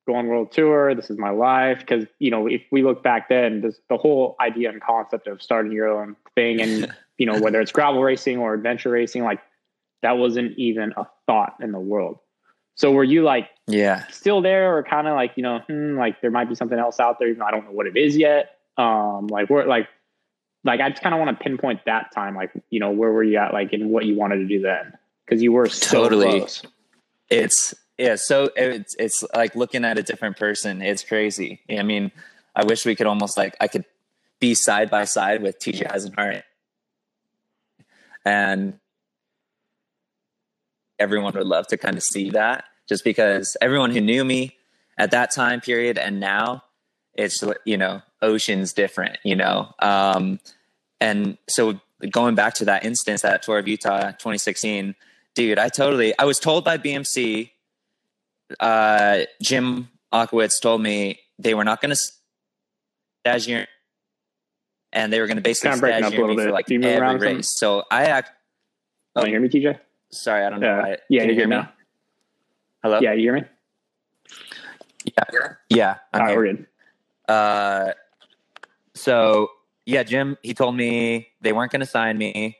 going 0.06 0.28
World 0.28 0.50
Tour? 0.52 0.94
This 0.94 1.10
is 1.10 1.18
my 1.18 1.30
life. 1.30 1.80
Because 1.80 2.06
you 2.18 2.30
know, 2.30 2.46
if 2.46 2.62
we 2.72 2.82
look 2.82 3.02
back 3.02 3.28
then, 3.28 3.60
this, 3.60 3.78
the 3.90 3.98
whole 3.98 4.36
idea 4.40 4.70
and 4.70 4.82
concept 4.82 5.26
of 5.26 5.42
starting 5.42 5.72
your 5.72 5.88
own 5.88 6.16
thing 6.34 6.62
and 6.62 6.92
you 7.18 7.26
know, 7.26 7.38
whether 7.38 7.60
it's 7.60 7.72
gravel 7.72 8.02
racing 8.02 8.38
or 8.38 8.54
adventure 8.54 8.90
racing, 8.90 9.24
like 9.24 9.40
that 10.02 10.18
wasn't 10.18 10.56
even 10.58 10.94
a 10.96 11.06
thought 11.26 11.56
in 11.60 11.72
the 11.72 11.80
world. 11.80 12.18
So 12.76 12.92
were 12.92 13.04
you 13.04 13.22
like, 13.22 13.48
yeah, 13.66 14.06
still 14.08 14.42
there, 14.42 14.76
or 14.76 14.82
kind 14.82 15.08
of 15.08 15.14
like, 15.14 15.32
you 15.36 15.42
know, 15.42 15.60
hmm, 15.66 15.98
like 15.98 16.20
there 16.20 16.30
might 16.30 16.48
be 16.48 16.54
something 16.54 16.78
else 16.78 17.00
out 17.00 17.18
there, 17.18 17.28
even 17.28 17.40
though 17.40 17.46
I 17.46 17.50
don't 17.50 17.64
know 17.64 17.72
what 17.72 17.86
it 17.86 17.96
is 17.96 18.16
yet. 18.16 18.58
Um, 18.76 19.26
like 19.28 19.48
where, 19.50 19.66
like, 19.66 19.88
like 20.62 20.80
I 20.80 20.90
just 20.90 21.02
kind 21.02 21.14
of 21.14 21.20
want 21.20 21.36
to 21.36 21.42
pinpoint 21.42 21.80
that 21.86 22.12
time, 22.14 22.36
like, 22.36 22.50
you 22.70 22.78
know, 22.78 22.90
where 22.90 23.10
were 23.10 23.24
you 23.24 23.38
at, 23.38 23.52
like, 23.52 23.72
and 23.72 23.90
what 23.90 24.04
you 24.04 24.14
wanted 24.14 24.36
to 24.36 24.46
do 24.46 24.60
then, 24.60 24.92
because 25.24 25.42
you 25.42 25.52
were 25.52 25.68
so 25.68 26.02
totally. 26.02 26.40
Close. 26.40 26.62
It's 27.30 27.74
yeah, 27.98 28.16
so 28.16 28.50
it's 28.54 28.94
it's 28.98 29.24
like 29.34 29.56
looking 29.56 29.84
at 29.84 29.98
a 29.98 30.02
different 30.02 30.36
person. 30.36 30.82
It's 30.82 31.02
crazy. 31.02 31.62
I 31.70 31.82
mean, 31.82 32.12
I 32.54 32.64
wish 32.64 32.84
we 32.84 32.94
could 32.94 33.06
almost 33.06 33.38
like 33.38 33.56
I 33.60 33.68
could 33.68 33.86
be 34.38 34.54
side 34.54 34.90
by 34.90 35.04
side 35.04 35.42
with 35.42 35.58
TJ 35.58 35.90
Eisenhart 35.90 36.42
and 38.26 38.78
everyone 40.98 41.34
would 41.34 41.46
love 41.46 41.66
to 41.68 41.76
kind 41.76 41.96
of 41.96 42.02
see 42.02 42.30
that 42.30 42.64
just 42.88 43.04
because 43.04 43.56
everyone 43.60 43.90
who 43.90 44.00
knew 44.00 44.24
me 44.24 44.56
at 44.98 45.10
that 45.10 45.30
time 45.30 45.60
period 45.60 45.98
and 45.98 46.20
now 46.20 46.62
it's 47.14 47.42
you 47.64 47.76
know 47.76 48.02
oceans 48.22 48.72
different 48.72 49.18
you 49.24 49.36
know 49.36 49.72
um, 49.80 50.40
and 51.00 51.38
so 51.48 51.78
going 52.10 52.34
back 52.34 52.54
to 52.54 52.64
that 52.64 52.84
instance 52.84 53.22
that 53.22 53.42
tour 53.42 53.58
of 53.58 53.68
utah 53.68 54.08
2016 54.12 54.94
dude 55.34 55.58
i 55.58 55.68
totally 55.68 56.16
i 56.18 56.24
was 56.24 56.38
told 56.38 56.64
by 56.64 56.76
bmc 56.76 57.50
uh, 58.60 59.20
jim 59.42 59.88
Ochowicz 60.12 60.60
told 60.60 60.82
me 60.82 61.20
they 61.38 61.54
were 61.54 61.64
not 61.64 61.80
going 61.80 61.94
to 61.94 62.00
stagiaire 63.26 63.66
and 64.92 65.12
they 65.12 65.20
were 65.20 65.26
going 65.26 65.36
to 65.36 65.42
basically 65.42 65.78
kind 65.78 66.04
of 66.04 66.12
stagiaire 66.12 66.28
me 66.28 66.36
for 66.36 66.50
like 66.50 66.70
every 66.70 67.18
race. 67.18 67.50
So 67.58 67.84
I 67.90 68.04
act. 68.04 68.30
Oh, 69.14 69.20
Can 69.20 69.30
you 69.30 69.34
hear 69.34 69.40
me, 69.40 69.48
TJ? 69.48 69.80
Sorry, 70.10 70.44
I 70.44 70.50
don't 70.50 70.60
know. 70.60 70.80
Uh, 70.80 70.96
yeah, 71.08 71.20
Can 71.20 71.30
you, 71.30 71.34
hear 71.34 71.48
me? 71.48 71.56
Now? 71.56 71.72
Hello. 72.82 73.00
Yeah, 73.00 73.12
you 73.12 73.20
hear 73.20 73.34
me? 73.34 73.42
Yeah, 75.04 75.48
yeah. 75.68 75.94
I'm 76.12 76.20
All 76.20 76.26
right, 76.26 76.36
we're 76.36 76.52
good. 76.52 76.66
Uh, 77.28 77.92
so 78.94 79.50
yeah, 79.84 80.02
Jim, 80.02 80.36
he 80.42 80.54
told 80.54 80.76
me 80.76 81.28
they 81.40 81.52
weren't 81.52 81.70
going 81.70 81.80
to 81.80 81.86
sign 81.86 82.18
me, 82.18 82.56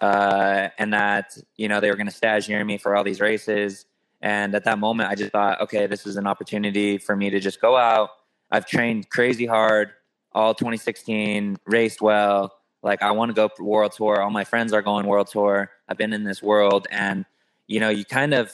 uh, 0.00 0.68
and 0.78 0.92
that 0.92 1.36
you 1.56 1.68
know 1.68 1.80
they 1.80 1.90
were 1.90 1.96
going 1.96 2.08
to 2.08 2.12
stagiaire 2.12 2.64
me 2.64 2.78
for 2.78 2.96
all 2.96 3.04
these 3.04 3.20
races. 3.20 3.86
And 4.22 4.54
at 4.54 4.64
that 4.64 4.78
moment, 4.78 5.10
I 5.10 5.14
just 5.14 5.32
thought, 5.32 5.60
okay, 5.62 5.86
this 5.86 6.06
is 6.06 6.16
an 6.16 6.26
opportunity 6.26 6.98
for 6.98 7.16
me 7.16 7.30
to 7.30 7.40
just 7.40 7.60
go 7.60 7.76
out. 7.76 8.10
I've 8.50 8.66
trained 8.66 9.08
crazy 9.08 9.46
hard 9.46 9.92
all 10.32 10.54
2016, 10.54 11.56
raced 11.66 12.00
well. 12.00 12.52
Like 12.82 13.02
I 13.02 13.10
want 13.10 13.30
to 13.30 13.34
go 13.34 13.50
world 13.58 13.92
tour. 13.92 14.22
All 14.22 14.30
my 14.30 14.44
friends 14.44 14.72
are 14.72 14.82
going 14.82 15.06
world 15.06 15.28
tour. 15.28 15.70
I've 15.88 15.98
been 15.98 16.12
in 16.12 16.24
this 16.24 16.42
world, 16.42 16.86
and 16.90 17.24
you 17.66 17.80
know, 17.80 17.88
you 17.88 18.04
kind 18.04 18.34
of, 18.34 18.52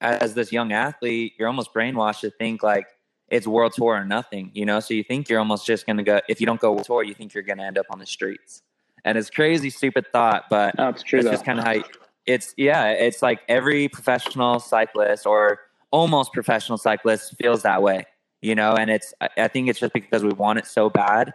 as 0.00 0.34
this 0.34 0.52
young 0.52 0.72
athlete, 0.72 1.34
you're 1.38 1.48
almost 1.48 1.72
brainwashed 1.72 2.20
to 2.20 2.30
think 2.30 2.62
like 2.62 2.86
it's 3.28 3.46
world 3.46 3.72
tour 3.74 3.94
or 3.94 4.04
nothing. 4.04 4.50
You 4.54 4.66
know, 4.66 4.80
so 4.80 4.94
you 4.94 5.04
think 5.04 5.28
you're 5.28 5.38
almost 5.38 5.66
just 5.66 5.86
going 5.86 5.98
to 5.98 6.02
go. 6.02 6.20
If 6.28 6.40
you 6.40 6.46
don't 6.46 6.60
go 6.60 6.72
world 6.72 6.86
tour, 6.86 7.04
you 7.04 7.14
think 7.14 7.34
you're 7.34 7.42
going 7.42 7.58
to 7.58 7.64
end 7.64 7.78
up 7.78 7.86
on 7.90 7.98
the 7.98 8.06
streets. 8.06 8.62
And 9.04 9.16
it's 9.16 9.30
crazy, 9.30 9.70
stupid 9.70 10.06
thought, 10.12 10.44
but 10.50 10.76
no, 10.76 10.88
it's 10.88 11.02
true. 11.02 11.20
It's 11.20 11.30
just 11.30 11.44
kind 11.44 11.58
of 11.58 11.64
how 11.64 11.72
you, 11.72 11.84
it's. 12.26 12.54
Yeah, 12.56 12.90
it's 12.90 13.22
like 13.22 13.40
every 13.48 13.88
professional 13.88 14.60
cyclist 14.60 15.26
or 15.26 15.60
almost 15.90 16.32
professional 16.32 16.76
cyclist 16.76 17.34
feels 17.38 17.62
that 17.62 17.82
way 17.82 18.04
you 18.42 18.54
know, 18.54 18.74
and 18.74 18.90
it's, 18.90 19.12
I 19.36 19.48
think 19.48 19.68
it's 19.68 19.78
just 19.78 19.92
because 19.92 20.24
we 20.24 20.32
want 20.32 20.58
it 20.58 20.66
so 20.66 20.88
bad 20.88 21.34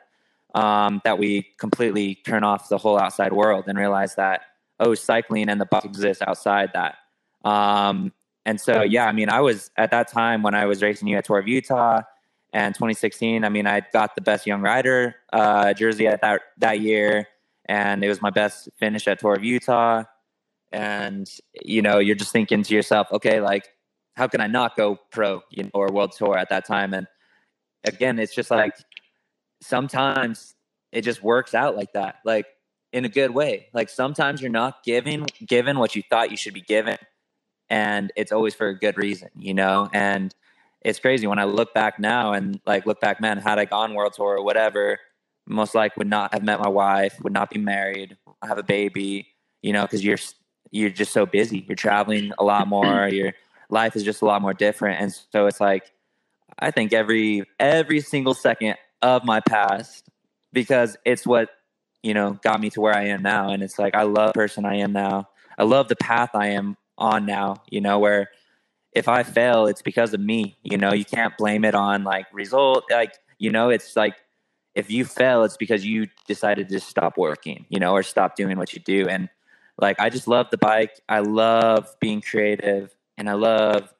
um, 0.55 1.01
that 1.03 1.19
we 1.19 1.47
completely 1.59 2.15
turn 2.15 2.43
off 2.43 2.69
the 2.69 2.77
whole 2.77 2.97
outside 2.97 3.33
world 3.33 3.65
and 3.67 3.77
realize 3.77 4.15
that, 4.15 4.41
oh, 4.79 4.95
cycling 4.95 5.49
and 5.49 5.59
the 5.59 5.65
bike 5.65 5.85
exists 5.85 6.23
outside 6.25 6.71
that. 6.73 6.95
Um, 7.43 8.13
and 8.45 8.59
so, 8.59 8.81
yeah, 8.81 9.05
I 9.05 9.11
mean, 9.11 9.29
I 9.29 9.41
was 9.41 9.69
at 9.77 9.91
that 9.91 10.07
time 10.07 10.41
when 10.43 10.55
I 10.55 10.65
was 10.65 10.81
racing 10.81 11.07
you 11.07 11.17
at 11.17 11.25
Tour 11.25 11.39
of 11.39 11.47
Utah 11.47 12.01
and 12.53 12.73
2016, 12.73 13.43
I 13.43 13.49
mean, 13.49 13.67
I 13.67 13.81
got 13.91 14.15
the 14.15 14.21
best 14.21 14.47
young 14.47 14.61
rider 14.61 15.15
uh, 15.33 15.73
jersey 15.73 16.07
at 16.07 16.21
that, 16.21 16.41
that 16.59 16.79
year. 16.79 17.27
And 17.65 18.03
it 18.03 18.07
was 18.07 18.21
my 18.21 18.29
best 18.29 18.69
finish 18.77 19.07
at 19.07 19.19
Tour 19.19 19.33
of 19.33 19.43
Utah. 19.43 20.03
And, 20.71 21.29
you 21.63 21.81
know, 21.81 21.99
you're 21.99 22.15
just 22.15 22.31
thinking 22.31 22.63
to 22.63 22.73
yourself, 22.73 23.07
okay, 23.11 23.41
like, 23.41 23.67
how 24.15 24.27
can 24.27 24.39
I 24.39 24.47
not 24.47 24.77
go 24.77 24.99
pro, 25.11 25.41
you 25.49 25.63
know, 25.63 25.71
or 25.73 25.91
world 25.91 26.13
tour 26.13 26.37
at 26.37 26.49
that 26.49 26.65
time? 26.65 26.93
And 26.93 27.07
again, 27.83 28.19
it's 28.19 28.33
just 28.33 28.51
like 28.51 28.73
sometimes 29.61 30.55
it 30.91 31.01
just 31.01 31.23
works 31.23 31.53
out 31.53 31.75
like 31.75 31.93
that, 31.93 32.17
like 32.23 32.45
in 32.93 33.05
a 33.05 33.09
good 33.09 33.31
way. 33.31 33.67
Like 33.73 33.89
sometimes 33.89 34.41
you're 34.41 34.51
not 34.51 34.83
given 34.83 35.25
given 35.45 35.79
what 35.79 35.95
you 35.95 36.03
thought 36.09 36.31
you 36.31 36.37
should 36.37 36.53
be 36.53 36.61
given, 36.61 36.97
and 37.69 38.11
it's 38.15 38.31
always 38.31 38.55
for 38.55 38.67
a 38.67 38.77
good 38.77 38.97
reason, 38.97 39.29
you 39.37 39.53
know. 39.53 39.89
And 39.93 40.33
it's 40.81 40.99
crazy 40.99 41.27
when 41.27 41.39
I 41.39 41.45
look 41.45 41.73
back 41.73 41.99
now 41.99 42.33
and 42.33 42.59
like 42.65 42.85
look 42.85 43.01
back, 43.01 43.19
man, 43.19 43.37
had 43.37 43.59
I 43.59 43.65
gone 43.65 43.93
world 43.93 44.13
tour 44.13 44.37
or 44.37 44.43
whatever, 44.43 44.99
most 45.47 45.75
likely 45.75 46.01
would 46.01 46.09
not 46.09 46.33
have 46.33 46.43
met 46.43 46.59
my 46.59 46.69
wife, 46.69 47.19
would 47.21 47.33
not 47.33 47.49
be 47.49 47.59
married, 47.59 48.17
have 48.43 48.57
a 48.57 48.63
baby, 48.63 49.27
you 49.61 49.73
know, 49.73 49.81
because 49.81 50.03
you're 50.03 50.17
you're 50.71 50.89
just 50.89 51.11
so 51.11 51.25
busy. 51.25 51.65
You're 51.67 51.75
traveling 51.75 52.31
a 52.37 52.43
lot 52.43 52.67
more. 52.67 53.07
Your 53.11 53.33
life 53.69 53.95
is 53.95 54.03
just 54.03 54.21
a 54.21 54.25
lot 54.25 54.41
more 54.41 54.53
different, 54.53 55.01
and 55.01 55.13
so 55.31 55.47
it's 55.47 55.59
like 55.59 55.91
I 56.59 56.71
think 56.71 56.93
every 56.93 57.43
every 57.59 57.99
single 58.01 58.33
second 58.33 58.75
of 59.01 59.23
my 59.23 59.39
past 59.39 60.09
because 60.53 60.97
it's 61.05 61.25
what 61.25 61.49
you 62.03 62.13
know 62.13 62.39
got 62.43 62.59
me 62.59 62.69
to 62.71 62.81
where 62.81 62.95
I 62.95 63.07
am 63.07 63.21
now, 63.21 63.49
and 63.49 63.63
it's 63.63 63.79
like 63.79 63.95
I 63.95 64.03
love 64.03 64.33
the 64.33 64.39
person 64.39 64.65
I 64.65 64.75
am 64.77 64.93
now. 64.93 65.29
I 65.57 65.63
love 65.63 65.87
the 65.87 65.95
path 65.95 66.31
I 66.33 66.47
am 66.47 66.77
on 66.97 67.25
now. 67.25 67.63
You 67.69 67.81
know 67.81 67.99
where 67.99 68.29
if 68.95 69.09
I 69.09 69.23
fail, 69.23 69.67
it's 69.67 69.81
because 69.81 70.13
of 70.13 70.21
me. 70.21 70.57
You 70.63 70.77
know, 70.77 70.93
you 70.93 71.05
can't 71.05 71.37
blame 71.37 71.65
it 71.65 71.75
on 71.75 72.03
like 72.03 72.27
result. 72.33 72.85
Like, 72.89 73.13
you 73.37 73.51
know, 73.51 73.69
it's 73.69 73.95
like 73.95 74.15
if 74.73 74.89
you 74.89 75.05
fail, 75.05 75.43
it's 75.43 75.57
because 75.57 75.85
you 75.85 76.07
decided 76.27 76.69
to 76.69 76.79
stop 76.79 77.17
working, 77.17 77.65
you 77.69 77.79
know, 77.79 77.93
or 77.93 78.03
stop 78.03 78.35
doing 78.35 78.57
what 78.57 78.73
you 78.73 78.79
do. 78.79 79.07
And 79.07 79.29
like, 79.77 79.99
I 79.99 80.09
just 80.09 80.27
love 80.27 80.47
the 80.49 80.57
bike. 80.57 80.99
I 81.09 81.19
love 81.19 81.93
being 81.99 82.21
creative 82.21 82.95
and 83.17 83.29
I 83.29 83.33
love 83.33 83.93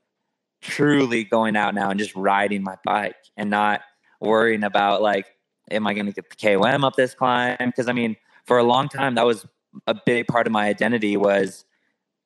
truly 0.62 1.25
going 1.25 1.56
out 1.56 1.75
now 1.75 1.90
and 1.90 2.00
just 2.00 2.16
riding 2.16 2.64
my 2.64 2.78
bike 2.84 3.16
and 3.38 3.50
not 3.50 3.82
worrying 4.20 4.64
about 4.64 5.02
like, 5.02 5.28
am 5.72 5.88
I 5.88 5.94
going 5.94 6.06
to 6.06 6.12
get 6.12 6.30
the 6.30 6.36
KOM 6.36 6.84
up 6.84 6.96
this 6.96 7.14
climb? 7.14 7.72
Cause 7.76 7.88
I 7.88 7.94
mean, 7.94 8.16
for 8.46 8.58
a 8.58 8.64
long 8.64 8.90
time, 8.90 9.16
that 9.16 9.26
was 9.26 9.46
a 9.88 9.96
big 10.06 10.28
part 10.28 10.48
of 10.48 10.54
my 10.54 10.68
identity 10.68 11.18
was 11.18 11.66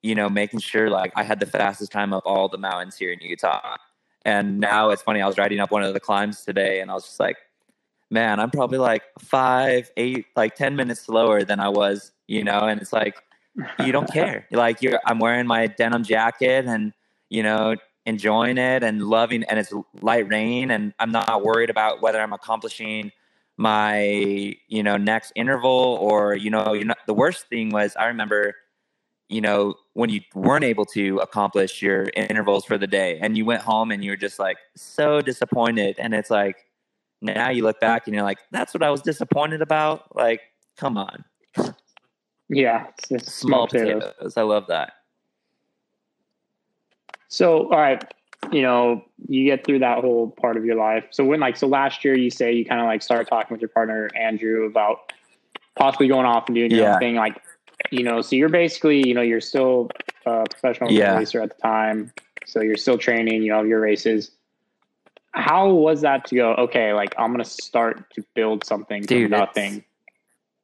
you 0.01 0.15
know, 0.15 0.29
making 0.29 0.59
sure 0.59 0.89
like 0.89 1.11
I 1.15 1.23
had 1.23 1.39
the 1.39 1.45
fastest 1.45 1.91
time 1.91 2.13
up 2.13 2.23
all 2.25 2.47
the 2.47 2.57
mountains 2.57 2.97
here 2.97 3.11
in 3.11 3.19
Utah. 3.19 3.77
And 4.23 4.59
now 4.59 4.89
it's 4.91 5.01
funny, 5.01 5.21
I 5.21 5.27
was 5.27 5.37
riding 5.37 5.59
up 5.59 5.71
one 5.71 5.83
of 5.83 5.93
the 5.93 5.99
climbs 5.99 6.43
today 6.43 6.79
and 6.81 6.91
I 6.91 6.93
was 6.93 7.05
just 7.05 7.19
like, 7.19 7.37
man, 8.09 8.39
I'm 8.39 8.49
probably 8.49 8.77
like 8.77 9.03
five, 9.19 9.91
eight, 9.97 10.25
like 10.35 10.55
10 10.55 10.75
minutes 10.75 11.01
slower 11.01 11.43
than 11.43 11.59
I 11.59 11.69
was, 11.69 12.11
you 12.27 12.43
know? 12.43 12.59
And 12.59 12.81
it's 12.81 12.93
like, 12.93 13.15
you 13.83 13.91
don't 13.91 14.11
care. 14.13 14.47
Like 14.51 14.81
you're, 14.81 14.99
I'm 15.05 15.19
wearing 15.19 15.47
my 15.47 15.67
denim 15.67 16.03
jacket 16.03 16.65
and, 16.65 16.93
you 17.29 17.43
know, 17.43 17.75
enjoying 18.05 18.57
it 18.57 18.83
and 18.83 19.03
loving, 19.03 19.43
and 19.43 19.59
it's 19.59 19.73
light 20.01 20.27
rain 20.29 20.71
and 20.71 20.93
I'm 20.99 21.11
not 21.11 21.43
worried 21.43 21.69
about 21.69 22.01
whether 22.01 22.19
I'm 22.19 22.33
accomplishing 22.33 23.11
my, 23.57 24.55
you 24.67 24.83
know, 24.83 24.97
next 24.97 25.33
interval 25.35 25.97
or, 26.01 26.33
you 26.35 26.49
know, 26.49 26.73
you 26.73 26.85
know, 26.85 26.95
the 27.07 27.13
worst 27.13 27.47
thing 27.47 27.69
was 27.69 27.95
I 27.97 28.05
remember 28.05 28.55
you 29.29 29.41
know, 29.41 29.75
when 29.93 30.09
you 30.09 30.21
weren't 30.33 30.65
able 30.65 30.85
to 30.85 31.19
accomplish 31.19 31.81
your 31.81 32.09
intervals 32.15 32.65
for 32.65 32.77
the 32.77 32.87
day 32.87 33.19
and 33.21 33.37
you 33.37 33.45
went 33.45 33.61
home 33.61 33.91
and 33.91 34.03
you 34.03 34.11
were 34.11 34.17
just 34.17 34.39
like 34.39 34.57
so 34.75 35.21
disappointed. 35.21 35.95
And 35.99 36.13
it's 36.13 36.31
like, 36.31 36.65
now 37.21 37.49
you 37.49 37.63
look 37.63 37.79
back 37.79 38.07
and 38.07 38.15
you're 38.15 38.23
like, 38.23 38.39
that's 38.51 38.73
what 38.73 38.81
I 38.81 38.89
was 38.89 39.01
disappointed 39.01 39.61
about. 39.61 40.15
Like, 40.15 40.41
come 40.77 40.97
on. 40.97 41.23
Yeah. 42.49 42.87
It's 43.11 43.31
small 43.31 43.67
potatoes. 43.67 44.03
potatoes. 44.03 44.37
I 44.37 44.41
love 44.41 44.65
that. 44.67 44.93
So, 47.29 47.71
all 47.71 47.77
right, 47.77 48.03
you 48.51 48.61
know, 48.61 49.05
you 49.27 49.45
get 49.45 49.65
through 49.65 49.79
that 49.79 49.99
whole 49.99 50.31
part 50.31 50.57
of 50.57 50.65
your 50.65 50.75
life. 50.75 51.05
So 51.11 51.23
when 51.23 51.39
like, 51.39 51.57
so 51.57 51.67
last 51.67 52.03
year 52.03 52.17
you 52.17 52.29
say 52.29 52.53
you 52.53 52.65
kind 52.65 52.81
of 52.81 52.87
like 52.87 53.01
start 53.01 53.27
talking 53.29 53.53
with 53.53 53.61
your 53.61 53.69
partner, 53.69 54.09
Andrew, 54.15 54.65
about 54.65 55.13
possibly 55.75 56.07
going 56.07 56.25
off 56.25 56.47
and 56.47 56.55
doing 56.55 56.71
your 56.71 56.81
yeah. 56.81 56.93
own 56.93 56.99
thing. 56.99 57.15
Like, 57.15 57.41
you 57.91 58.03
know, 58.03 58.21
so 58.21 58.35
you're 58.35 58.49
basically, 58.49 59.07
you 59.07 59.13
know, 59.13 59.21
you're 59.21 59.41
still 59.41 59.89
a 60.25 60.45
professional 60.49 60.91
yeah. 60.91 61.15
racer 61.17 61.41
at 61.41 61.55
the 61.55 61.61
time. 61.61 62.11
So 62.45 62.61
you're 62.61 62.77
still 62.77 62.97
training, 62.97 63.43
you 63.43 63.51
know, 63.51 63.61
your 63.63 63.79
races. 63.79 64.31
How 65.31 65.69
was 65.69 66.01
that 66.01 66.25
to 66.25 66.35
go, 66.35 66.53
okay, 66.55 66.93
like 66.93 67.13
I'm 67.17 67.31
going 67.31 67.43
to 67.43 67.49
start 67.49 68.11
to 68.15 68.23
build 68.33 68.65
something 68.65 69.03
Dude, 69.03 69.29
from 69.29 69.39
nothing. 69.39 69.83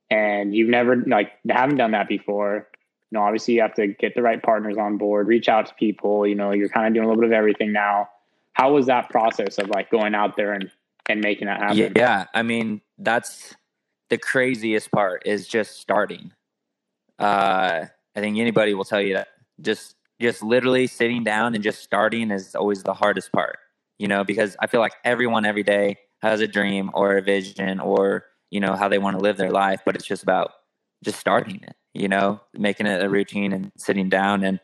And 0.10 0.56
you've 0.56 0.70
never, 0.70 0.96
like, 0.96 1.34
haven't 1.48 1.78
done 1.78 1.92
that 1.92 2.08
before. 2.08 2.68
Know, 3.16 3.22
obviously 3.22 3.56
you 3.56 3.62
have 3.62 3.74
to 3.76 3.88
get 3.88 4.14
the 4.16 4.22
right 4.22 4.42
partners 4.42 4.78
on 4.78 4.98
board, 4.98 5.28
reach 5.28 5.50
out 5.50 5.66
to 5.68 5.74
people, 5.74 6.28
you 6.28 6.36
know, 6.36 6.54
you're 6.54 6.70
kind 6.70 6.88
of 6.88 6.94
doing 6.94 7.06
a 7.06 7.08
little 7.08 7.22
bit 7.22 7.32
of 7.32 7.38
everything 7.38 7.72
now. 7.72 8.10
How 8.54 8.74
was 8.74 8.86
that 8.86 9.10
process 9.10 9.58
of 9.58 9.70
like 9.70 9.90
going 9.90 10.16
out 10.16 10.38
there 10.38 10.54
and, 10.54 10.72
and 11.10 11.22
making 11.22 11.48
that 11.48 11.60
happen? 11.60 11.94
Yeah. 11.96 12.26
I 12.34 12.44
mean, 12.44 12.82
that's 12.98 13.56
the 14.10 14.18
craziest 14.18 14.92
part 14.92 15.24
is 15.26 15.48
just 15.48 15.80
starting 15.80 16.32
uh, 17.20 17.86
I 18.16 18.20
think 18.20 18.38
anybody 18.38 18.74
will 18.74 18.86
tell 18.86 19.02
you 19.02 19.14
that 19.16 19.30
just 19.62 19.96
just 20.22 20.42
literally 20.42 20.88
sitting 20.88 21.24
down 21.24 21.56
and 21.56 21.64
just 21.64 21.84
starting 21.84 22.32
is 22.32 22.56
always 22.56 22.84
the 22.84 22.94
hardest 22.94 23.32
part. 23.32 23.58
You 23.98 24.08
know, 24.08 24.24
because 24.24 24.58
I 24.60 24.68
feel 24.68 24.82
like 24.82 24.94
everyone 25.04 25.46
every 25.46 25.64
day 25.64 25.98
has 26.22 26.42
a 26.42 26.48
dream 26.48 26.92
or 26.94 27.18
a 27.18 27.22
vision 27.22 27.80
or 27.80 28.26
you 28.52 28.60
know 28.60 28.76
how 28.76 28.88
they 28.88 28.98
want 28.98 29.18
to 29.18 29.22
live 29.22 29.38
their 29.38 29.52
life, 29.52 29.82
but 29.86 29.96
it's 29.96 30.06
just 30.06 30.24
about 30.24 30.52
just 31.04 31.20
starting 31.20 31.62
it. 31.62 31.76
You 31.96 32.08
know, 32.08 32.42
making 32.54 32.88
it 32.88 33.04
a 33.04 33.10
routine 33.10 33.54
and 33.54 33.72
sitting 33.78 34.10
down. 34.10 34.44
And 34.44 34.60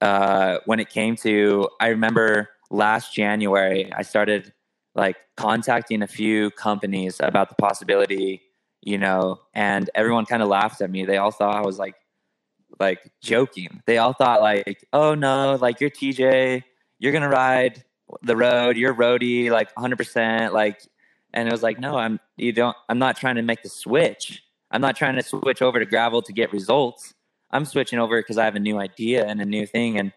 uh, 0.00 0.58
when 0.66 0.80
it 0.80 0.88
came 0.88 1.16
to, 1.16 1.68
I 1.80 1.88
remember 1.88 2.48
last 2.70 3.14
January, 3.14 3.92
I 3.92 4.02
started 4.02 4.52
like 4.94 5.16
contacting 5.36 6.02
a 6.02 6.06
few 6.06 6.50
companies 6.52 7.20
about 7.20 7.48
the 7.48 7.56
possibility 7.56 8.42
you 8.82 8.98
know, 8.98 9.40
and 9.54 9.90
everyone 9.94 10.26
kind 10.26 10.42
of 10.42 10.48
laughed 10.48 10.80
at 10.80 10.90
me. 10.90 11.04
They 11.04 11.18
all 11.18 11.30
thought 11.30 11.54
I 11.54 11.60
was 11.60 11.78
like, 11.78 11.94
like 12.78 13.00
joking. 13.22 13.82
They 13.86 13.98
all 13.98 14.12
thought 14.12 14.40
like, 14.40 14.86
oh 14.92 15.14
no, 15.14 15.56
like 15.60 15.80
you're 15.80 15.90
TJ, 15.90 16.62
you're 16.98 17.12
gonna 17.12 17.28
ride 17.28 17.84
the 18.22 18.36
road, 18.36 18.76
you're 18.76 18.94
roadie, 18.94 19.50
like 19.50 19.74
100, 19.76 19.96
percent 19.96 20.54
like, 20.54 20.80
and 21.32 21.48
it 21.48 21.52
was 21.52 21.62
like, 21.62 21.78
no, 21.78 21.96
I'm 21.96 22.18
you 22.36 22.52
don't. 22.52 22.76
I'm 22.88 22.98
not 22.98 23.16
trying 23.16 23.36
to 23.36 23.42
make 23.42 23.62
the 23.62 23.68
switch. 23.68 24.42
I'm 24.70 24.80
not 24.80 24.96
trying 24.96 25.16
to 25.16 25.22
switch 25.22 25.62
over 25.62 25.78
to 25.78 25.86
gravel 25.86 26.22
to 26.22 26.32
get 26.32 26.52
results. 26.52 27.14
I'm 27.50 27.64
switching 27.64 27.98
over 27.98 28.20
because 28.20 28.38
I 28.38 28.44
have 28.44 28.54
a 28.54 28.60
new 28.60 28.78
idea 28.78 29.26
and 29.26 29.40
a 29.40 29.44
new 29.44 29.66
thing. 29.66 29.98
And 29.98 30.12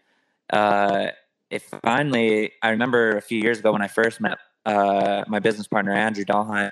uh, 0.52 1.08
if 1.50 1.64
finally, 1.84 2.52
I 2.62 2.70
remember 2.70 3.18
a 3.18 3.22
few 3.22 3.40
years 3.40 3.60
ago 3.60 3.72
when 3.72 3.82
I 3.82 3.88
first 3.88 4.22
met 4.22 4.38
uh, 4.66 5.24
my 5.28 5.40
business 5.40 5.68
partner 5.68 5.92
Andrew 5.92 6.24
Dahlheim 6.24 6.72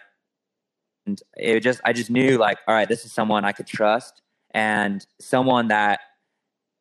and 1.05 1.21
it 1.35 1.61
just 1.61 1.81
I 1.83 1.93
just 1.93 2.09
knew 2.09 2.37
like, 2.37 2.57
all 2.67 2.75
right, 2.75 2.87
this 2.87 3.05
is 3.05 3.11
someone 3.11 3.45
I 3.45 3.51
could 3.51 3.67
trust 3.67 4.21
and 4.51 5.05
someone 5.19 5.69
that 5.69 5.99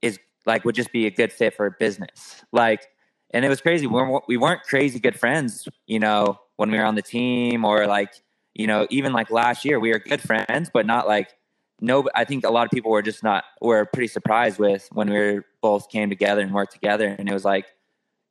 is 0.03 0.19
like 0.47 0.65
would 0.65 0.75
just 0.75 0.93
be 0.93 1.07
a 1.07 1.11
good 1.11 1.33
fit 1.33 1.55
for 1.55 1.67
a 1.67 1.71
business. 1.79 2.45
Like, 2.53 2.87
and 3.33 3.45
it 3.45 3.49
was 3.49 3.61
crazy. 3.61 3.87
We 3.87 3.95
weren't, 3.95 4.25
we 4.29 4.37
weren't 4.37 4.63
crazy 4.63 4.99
good 4.99 5.19
friends, 5.19 5.69
you 5.87 5.99
know, 5.99 6.39
when 6.57 6.71
we 6.71 6.79
were 6.79 6.85
on 6.85 6.95
the 6.95 7.03
team 7.03 7.65
or 7.65 7.87
like, 7.87 8.13
you 8.55 8.67
know, 8.67 8.87
even 8.91 9.13
like 9.13 9.31
last 9.31 9.65
year 9.65 9.79
we 9.81 9.91
were 9.91 9.99
good 9.99 10.21
friends, 10.21 10.71
but 10.73 10.87
not 10.87 11.07
like 11.07 11.35
no. 11.81 12.09
I 12.15 12.25
think 12.25 12.45
a 12.45 12.51
lot 12.51 12.67
of 12.67 12.71
people 12.71 12.91
were 12.91 13.03
just 13.03 13.23
not 13.23 13.45
were 13.61 13.87
pretty 13.87 14.09
surprised 14.09 14.59
with 14.59 14.89
when 14.93 15.11
we 15.11 15.17
were 15.19 15.45
both 15.63 15.89
came 15.89 16.09
together 16.09 16.43
and 16.43 16.53
worked 16.53 16.73
together, 16.73 17.15
and 17.19 17.29
it 17.29 17.33
was 17.33 17.45
like 17.45 17.67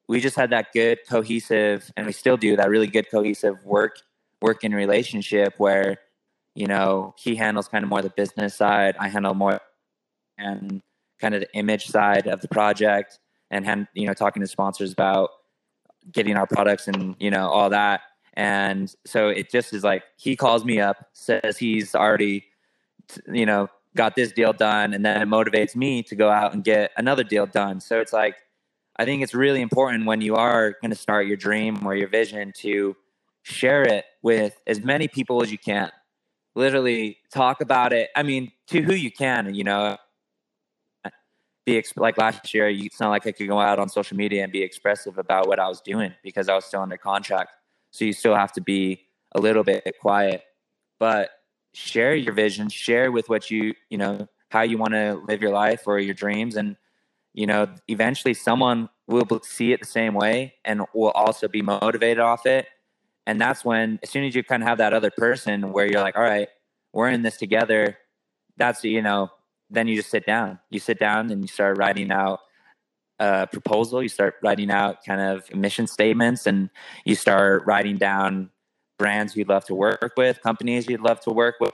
we 0.07 0.19
just 0.19 0.35
had 0.35 0.49
that 0.51 0.73
good 0.73 0.99
cohesive, 1.09 1.91
and 1.95 2.05
we 2.05 2.11
still 2.11 2.37
do 2.37 2.55
that 2.57 2.69
really 2.69 2.87
good 2.87 3.09
cohesive 3.09 3.63
work 3.65 4.01
working 4.41 4.71
relationship 4.71 5.53
where 5.57 5.97
you 6.55 6.67
know 6.67 7.13
he 7.17 7.35
handles 7.35 7.67
kind 7.67 7.83
of 7.83 7.89
more 7.89 8.01
the 8.01 8.09
business 8.09 8.55
side 8.55 8.95
i 8.99 9.07
handle 9.07 9.33
more 9.33 9.59
and 10.37 10.81
kind 11.19 11.35
of 11.35 11.41
the 11.41 11.53
image 11.53 11.87
side 11.87 12.27
of 12.27 12.41
the 12.41 12.47
project 12.47 13.19
and 13.51 13.65
hand, 13.65 13.87
you 13.93 14.07
know 14.07 14.13
talking 14.13 14.41
to 14.41 14.47
sponsors 14.47 14.91
about 14.91 15.29
getting 16.11 16.35
our 16.35 16.47
products 16.47 16.87
and 16.87 17.15
you 17.19 17.29
know 17.29 17.47
all 17.49 17.69
that 17.69 18.01
and 18.33 18.95
so 19.05 19.29
it 19.29 19.49
just 19.49 19.73
is 19.73 19.83
like 19.83 20.03
he 20.17 20.35
calls 20.35 20.63
me 20.63 20.79
up 20.79 21.07
says 21.13 21.57
he's 21.57 21.95
already 21.95 22.45
you 23.31 23.45
know 23.45 23.67
got 23.95 24.15
this 24.15 24.31
deal 24.31 24.53
done 24.53 24.93
and 24.93 25.03
then 25.05 25.21
it 25.21 25.27
motivates 25.27 25.75
me 25.75 26.03
to 26.03 26.15
go 26.15 26.29
out 26.29 26.53
and 26.53 26.63
get 26.63 26.91
another 26.97 27.23
deal 27.23 27.45
done 27.45 27.81
so 27.81 27.99
it's 27.99 28.13
like 28.13 28.35
i 28.97 29.05
think 29.05 29.23
it's 29.23 29.33
really 29.33 29.61
important 29.61 30.05
when 30.05 30.21
you 30.21 30.35
are 30.35 30.75
going 30.81 30.91
to 30.91 30.97
start 30.97 31.25
your 31.25 31.37
dream 31.37 31.85
or 31.85 31.95
your 31.95 32.07
vision 32.07 32.53
to 32.55 32.95
share 33.43 33.83
it 33.83 34.05
with 34.21 34.59
as 34.67 34.81
many 34.83 35.07
people 35.07 35.41
as 35.41 35.51
you 35.51 35.57
can. 35.57 35.91
Literally 36.55 37.17
talk 37.33 37.61
about 37.61 37.93
it. 37.93 38.09
I 38.15 38.23
mean, 38.23 38.51
to 38.67 38.81
who 38.81 38.93
you 38.93 39.11
can, 39.11 39.53
you 39.53 39.63
know. 39.63 39.97
Be 41.65 41.73
exp- 41.73 41.97
like 41.97 42.17
last 42.17 42.53
year, 42.53 42.69
it's 42.69 42.99
not 42.99 43.09
like 43.09 43.27
I 43.27 43.31
could 43.31 43.47
go 43.47 43.59
out 43.59 43.79
on 43.79 43.89
social 43.89 44.17
media 44.17 44.43
and 44.43 44.51
be 44.51 44.63
expressive 44.63 45.17
about 45.17 45.47
what 45.47 45.59
I 45.59 45.67
was 45.67 45.81
doing 45.81 46.13
because 46.23 46.49
I 46.49 46.55
was 46.55 46.65
still 46.65 46.81
under 46.81 46.97
contract. 46.97 47.51
So 47.91 48.05
you 48.05 48.13
still 48.13 48.35
have 48.35 48.53
to 48.53 48.61
be 48.61 49.01
a 49.33 49.39
little 49.39 49.63
bit 49.63 49.83
quiet, 50.01 50.43
but 50.99 51.29
share 51.73 52.15
your 52.15 52.33
vision, 52.33 52.69
share 52.69 53.11
with 53.11 53.29
what 53.29 53.49
you, 53.49 53.73
you 53.89 53.97
know, 53.97 54.27
how 54.49 54.61
you 54.61 54.77
want 54.77 54.93
to 54.93 55.21
live 55.27 55.41
your 55.41 55.51
life 55.51 55.83
or 55.85 55.99
your 55.99 56.13
dreams. 56.13 56.55
And, 56.55 56.75
you 57.33 57.45
know, 57.45 57.67
eventually 57.87 58.33
someone 58.33 58.89
will 59.07 59.27
see 59.43 59.71
it 59.73 59.79
the 59.79 59.87
same 59.87 60.13
way 60.13 60.55
and 60.65 60.83
will 60.93 61.11
also 61.11 61.47
be 61.47 61.61
motivated 61.61 62.19
off 62.19 62.45
it 62.45 62.67
and 63.29 63.39
that's 63.39 63.63
when, 63.63 63.99
as 64.01 64.09
soon 64.09 64.23
as 64.23 64.33
you 64.33 64.43
kind 64.43 64.63
of 64.63 64.69
have 64.69 64.79
that 64.79 64.91
other 64.91 65.11
person 65.11 65.71
where 65.71 65.85
you're 65.85 66.01
like, 66.01 66.17
all 66.17 66.23
right, 66.23 66.49
we're 66.93 67.09
in 67.09 67.21
this 67.21 67.37
together, 67.37 67.95
that's, 68.57 68.83
you 68.83 69.03
know, 69.03 69.29
then 69.69 69.87
you 69.87 69.95
just 69.95 70.09
sit 70.09 70.25
down. 70.25 70.57
You 70.71 70.79
sit 70.79 70.97
down 70.97 71.29
and 71.29 71.39
you 71.43 71.47
start 71.47 71.77
writing 71.77 72.11
out 72.11 72.39
a 73.19 73.47
proposal, 73.47 74.01
you 74.01 74.09
start 74.09 74.35
writing 74.41 74.71
out 74.71 75.03
kind 75.05 75.21
of 75.21 75.53
mission 75.53 75.87
statements, 75.87 76.47
and 76.47 76.69
you 77.05 77.15
start 77.15 77.65
writing 77.65 77.97
down 77.97 78.49
brands 78.97 79.35
you'd 79.35 79.49
love 79.49 79.65
to 79.65 79.75
work 79.75 80.13
with, 80.17 80.41
companies 80.41 80.87
you'd 80.87 81.01
love 81.01 81.19
to 81.21 81.31
work 81.31 81.55
with, 81.59 81.73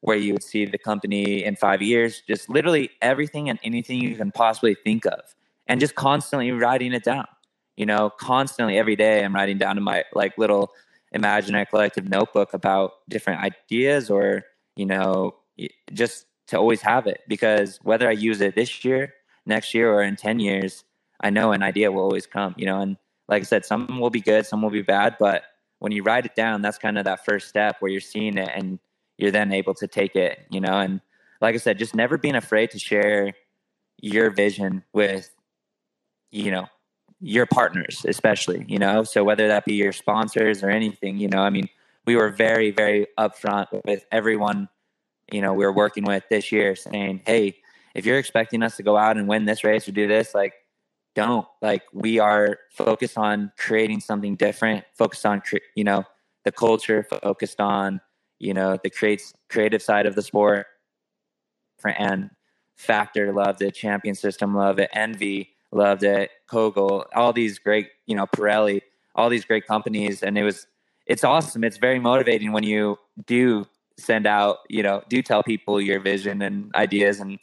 where 0.00 0.16
you 0.16 0.32
would 0.32 0.42
see 0.42 0.64
the 0.64 0.78
company 0.78 1.44
in 1.44 1.56
five 1.56 1.82
years, 1.82 2.22
just 2.26 2.48
literally 2.48 2.90
everything 3.02 3.50
and 3.50 3.58
anything 3.62 4.00
you 4.00 4.16
can 4.16 4.30
possibly 4.30 4.74
think 4.74 5.04
of, 5.06 5.20
and 5.66 5.80
just 5.80 5.94
constantly 5.94 6.50
writing 6.52 6.92
it 6.92 7.04
down. 7.04 7.26
You 7.76 7.86
know, 7.86 8.10
constantly 8.10 8.78
every 8.78 8.96
day, 8.96 9.24
I'm 9.24 9.34
writing 9.34 9.58
down 9.58 9.76
in 9.76 9.82
my 9.82 10.04
like 10.14 10.36
little 10.38 10.70
imaginary 11.12 11.66
collective 11.66 12.08
notebook 12.08 12.54
about 12.54 12.92
different 13.08 13.42
ideas 13.42 14.10
or 14.10 14.44
you 14.76 14.86
know 14.86 15.34
just 15.92 16.26
to 16.46 16.58
always 16.58 16.82
have 16.82 17.06
it 17.06 17.20
because 17.28 17.78
whether 17.82 18.08
I 18.08 18.12
use 18.12 18.40
it 18.40 18.54
this 18.54 18.84
year, 18.84 19.14
next 19.50 19.74
year, 19.74 19.92
or 19.92 20.02
in 20.02 20.16
10 20.16 20.40
years, 20.40 20.84
I 21.20 21.28
know 21.28 21.52
an 21.52 21.62
idea 21.62 21.92
will 21.92 22.02
always 22.02 22.26
come, 22.26 22.54
you 22.56 22.64
know, 22.64 22.80
and 22.80 22.96
like 23.28 23.42
I 23.42 23.44
said, 23.44 23.66
some 23.66 24.00
will 24.00 24.10
be 24.10 24.22
good, 24.22 24.46
some 24.46 24.62
will 24.62 24.70
be 24.70 24.82
bad, 24.82 25.16
but 25.20 25.44
when 25.78 25.92
you 25.92 26.02
write 26.02 26.24
it 26.24 26.34
down, 26.34 26.62
that's 26.62 26.78
kind 26.78 26.96
of 26.98 27.04
that 27.04 27.24
first 27.24 27.48
step 27.48 27.76
where 27.80 27.90
you're 27.90 28.00
seeing 28.00 28.38
it 28.38 28.50
and 28.54 28.78
you're 29.18 29.30
then 29.30 29.52
able 29.52 29.74
to 29.74 29.86
take 29.86 30.16
it, 30.16 30.46
you 30.50 30.60
know, 30.60 30.80
and 30.80 31.02
like 31.42 31.54
I 31.54 31.58
said, 31.58 31.78
just 31.78 31.94
never 31.94 32.16
being 32.16 32.34
afraid 32.34 32.70
to 32.70 32.78
share 32.78 33.32
your 34.00 34.30
vision 34.30 34.82
with, 34.92 35.30
you 36.30 36.50
know, 36.50 36.66
your 37.20 37.44
partners, 37.44 38.04
especially, 38.08 38.64
you 38.66 38.78
know, 38.78 39.04
so 39.04 39.22
whether 39.22 39.48
that 39.48 39.66
be 39.66 39.74
your 39.74 39.92
sponsors 39.92 40.62
or 40.62 40.70
anything, 40.70 41.18
you 41.18 41.28
know, 41.28 41.42
I 41.42 41.50
mean, 41.50 41.68
we 42.06 42.16
were 42.16 42.30
very, 42.30 42.70
very 42.70 43.06
upfront 43.18 43.66
with 43.84 44.06
everyone 44.10 44.68
you 45.32 45.40
know 45.40 45.52
we 45.52 45.64
are 45.64 45.72
working 45.72 46.04
with 46.04 46.24
this 46.28 46.52
year 46.52 46.74
saying 46.76 47.20
hey 47.26 47.56
if 47.94 48.06
you're 48.06 48.18
expecting 48.18 48.62
us 48.62 48.76
to 48.76 48.82
go 48.82 48.96
out 48.96 49.16
and 49.16 49.28
win 49.28 49.44
this 49.44 49.64
race 49.64 49.88
or 49.88 49.92
do 49.92 50.06
this 50.06 50.34
like 50.34 50.54
don't. 51.14 51.46
Like 51.60 51.82
we 51.92 52.18
are 52.18 52.58
focused 52.70 53.18
on 53.18 53.52
creating 53.58 54.00
something 54.00 54.36
different 54.36 54.84
focused 54.96 55.26
on 55.26 55.42
you 55.74 55.84
know 55.84 56.04
the 56.44 56.52
culture 56.52 57.02
focused 57.02 57.60
on 57.60 58.00
you 58.38 58.54
know 58.54 58.78
the 58.82 58.90
creates 58.90 59.34
creative 59.48 59.82
side 59.82 60.06
of 60.06 60.14
the 60.14 60.22
sport. 60.22 60.66
And 61.84 62.30
factor 62.76 63.32
loved 63.32 63.62
it 63.62 63.74
champion 63.74 64.14
system 64.14 64.54
loved 64.54 64.80
it 64.80 64.90
ENVE 64.94 65.46
loved 65.72 66.02
it 66.02 66.30
kogel 66.50 67.04
all 67.14 67.32
these 67.32 67.58
great 67.58 67.88
you 68.06 68.14
know 68.14 68.26
pirelli 68.26 68.80
all 69.14 69.28
these 69.28 69.44
great 69.44 69.66
companies. 69.66 70.22
And 70.22 70.38
it 70.38 70.44
was 70.44 70.66
it's 71.06 71.24
awesome. 71.24 71.64
It's 71.64 71.78
very 71.78 71.98
motivating 71.98 72.52
when 72.52 72.62
you 72.62 72.98
do 73.26 73.66
send 73.98 74.26
out, 74.26 74.58
you 74.68 74.82
know, 74.82 75.02
do 75.08 75.22
tell 75.22 75.42
people 75.42 75.80
your 75.80 76.00
vision 76.00 76.40
and 76.40 76.72
ideas 76.74 77.20
and 77.20 77.38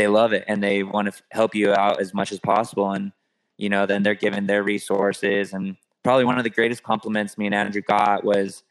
they 0.00 0.08
love 0.08 0.32
it 0.32 0.44
and 0.48 0.62
they 0.62 0.82
want 0.82 1.12
to 1.12 1.22
help 1.30 1.54
you 1.54 1.74
out 1.74 2.00
as 2.00 2.14
much 2.14 2.32
as 2.32 2.40
possible. 2.40 2.90
And, 2.90 3.12
you 3.58 3.68
know, 3.68 3.84
then 3.84 4.02
they're 4.02 4.14
given 4.14 4.46
their 4.46 4.62
resources. 4.62 5.52
And 5.52 5.76
probably 6.02 6.24
one 6.24 6.38
of 6.38 6.44
the 6.44 6.50
greatest 6.50 6.82
compliments 6.82 7.36
me 7.36 7.44
and 7.44 7.54
Andrew 7.54 7.82
got 7.82 8.24
was 8.24 8.62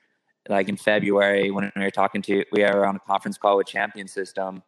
like 0.47 0.67
in 0.69 0.75
February 0.75 1.51
when 1.51 1.71
we 1.75 1.83
were 1.83 1.91
talking 1.91 2.23
to, 2.23 2.43
we 2.51 2.63
were 2.63 2.83
on 2.83 2.95
a 2.95 2.99
conference 2.99 3.37
call 3.37 3.57
with 3.57 3.67
Champion 3.67 4.07
System 4.07 4.63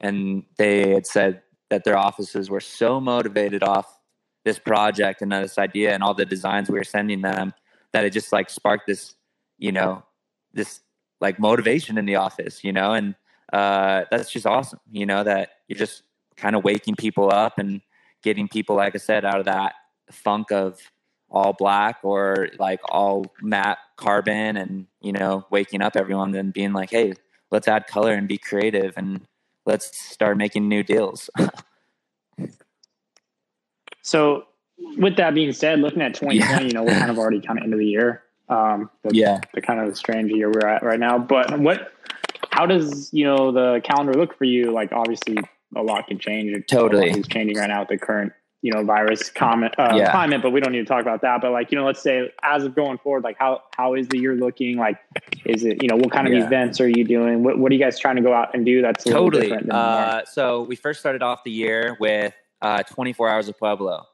and 0.00 0.44
they 0.56 0.94
had 0.94 1.06
said 1.06 1.42
that 1.68 1.84
their 1.84 1.98
offices 1.98 2.48
were 2.48 2.60
so 2.60 2.98
motivated 2.98 3.62
off 3.62 4.00
this 4.46 4.58
project 4.58 5.20
and 5.20 5.32
this 5.32 5.58
idea 5.58 5.92
and 5.92 6.02
all 6.02 6.14
the 6.14 6.24
designs 6.24 6.70
we 6.70 6.78
were 6.78 6.84
sending 6.84 7.20
them 7.20 7.52
that 7.92 8.06
it 8.06 8.10
just 8.14 8.32
like 8.32 8.48
sparked 8.48 8.86
this, 8.86 9.14
you 9.58 9.72
know, 9.72 10.02
this 10.54 10.80
like 11.20 11.38
motivation 11.38 11.98
in 11.98 12.06
the 12.06 12.16
office, 12.16 12.64
you 12.64 12.72
know, 12.72 12.92
and 12.94 13.14
uh, 13.52 14.04
that's 14.10 14.30
just 14.30 14.46
awesome, 14.46 14.80
you 14.90 15.04
know, 15.04 15.22
that 15.22 15.50
you're 15.68 15.78
just 15.78 16.02
kind 16.36 16.56
of 16.56 16.64
waking 16.64 16.96
people 16.96 17.32
up 17.32 17.58
and 17.58 17.80
getting 18.22 18.48
people, 18.48 18.76
like 18.76 18.94
I 18.94 18.98
said, 18.98 19.24
out 19.24 19.38
of 19.38 19.46
that 19.46 19.74
funk 20.10 20.50
of 20.52 20.78
all 21.30 21.52
black 21.52 21.98
or 22.02 22.48
like 22.58 22.80
all 22.88 23.26
matte 23.42 23.78
carbon 23.96 24.56
and, 24.56 24.86
you 25.00 25.12
know, 25.12 25.46
waking 25.50 25.82
up 25.82 25.96
everyone 25.96 26.34
and 26.34 26.52
being 26.52 26.72
like, 26.72 26.90
hey, 26.90 27.14
let's 27.50 27.68
add 27.68 27.86
color 27.86 28.12
and 28.12 28.28
be 28.28 28.38
creative 28.38 28.94
and 28.96 29.26
let's 29.64 29.96
start 29.98 30.36
making 30.36 30.68
new 30.68 30.82
deals. 30.82 31.30
so, 34.02 34.46
with 34.98 35.16
that 35.16 35.34
being 35.34 35.52
said, 35.52 35.80
looking 35.80 36.02
at 36.02 36.14
2020, 36.14 36.36
yeah. 36.36 36.60
you 36.60 36.72
know, 36.72 36.82
we're 36.82 36.98
kind 36.98 37.10
of 37.10 37.18
already 37.18 37.40
kind 37.40 37.58
of 37.58 37.64
into 37.64 37.76
the 37.78 37.86
year. 37.86 38.22
Um, 38.48 38.90
the, 39.02 39.14
yeah, 39.14 39.40
the 39.54 39.60
kind 39.60 39.80
of 39.80 39.96
strange 39.96 40.30
year 40.30 40.50
we're 40.50 40.66
at 40.66 40.82
right 40.82 41.00
now. 41.00 41.18
But 41.18 41.58
what, 41.58 41.92
how 42.50 42.66
does 42.66 43.12
you 43.12 43.24
know 43.24 43.52
the 43.52 43.80
calendar 43.82 44.14
look 44.14 44.36
for 44.36 44.44
you? 44.44 44.70
Like 44.70 44.92
obviously 44.92 45.38
a 45.74 45.82
lot 45.82 46.06
can 46.06 46.18
change. 46.18 46.66
Totally, 46.66 47.10
is 47.10 47.26
changing 47.28 47.56
right 47.56 47.68
now 47.68 47.80
with 47.80 47.88
the 47.88 47.98
current 47.98 48.32
you 48.62 48.72
know 48.72 48.82
virus 48.84 49.30
comment 49.30 49.74
uh, 49.78 49.94
yeah. 49.94 50.10
climate. 50.10 50.42
But 50.42 50.50
we 50.50 50.60
don't 50.60 50.72
need 50.72 50.80
to 50.80 50.84
talk 50.84 51.02
about 51.02 51.22
that. 51.22 51.40
But 51.40 51.52
like 51.52 51.72
you 51.72 51.78
know, 51.78 51.86
let's 51.86 52.02
say 52.02 52.32
as 52.42 52.64
of 52.64 52.74
going 52.74 52.98
forward, 52.98 53.24
like 53.24 53.36
how 53.38 53.62
how 53.76 53.94
is 53.94 54.08
the 54.08 54.18
year 54.18 54.34
looking? 54.34 54.76
Like, 54.76 54.98
is 55.44 55.64
it 55.64 55.82
you 55.82 55.88
know 55.88 55.96
what 55.96 56.12
kind 56.12 56.26
of 56.26 56.32
yeah. 56.32 56.46
events 56.46 56.80
are 56.80 56.88
you 56.88 57.04
doing? 57.04 57.42
What 57.42 57.58
what 57.58 57.72
are 57.72 57.74
you 57.74 57.80
guys 57.80 57.98
trying 57.98 58.16
to 58.16 58.22
go 58.22 58.32
out 58.32 58.54
and 58.54 58.64
do? 58.64 58.82
That's 58.82 59.04
totally. 59.04 59.52
Uh, 59.70 60.24
so 60.24 60.62
we 60.62 60.76
first 60.76 61.00
started 61.00 61.22
off 61.22 61.44
the 61.44 61.50
year 61.50 61.96
with 62.00 62.34
uh, 62.62 62.82
24 62.82 63.28
hours 63.28 63.48
of 63.48 63.58
Pueblo 63.58 64.06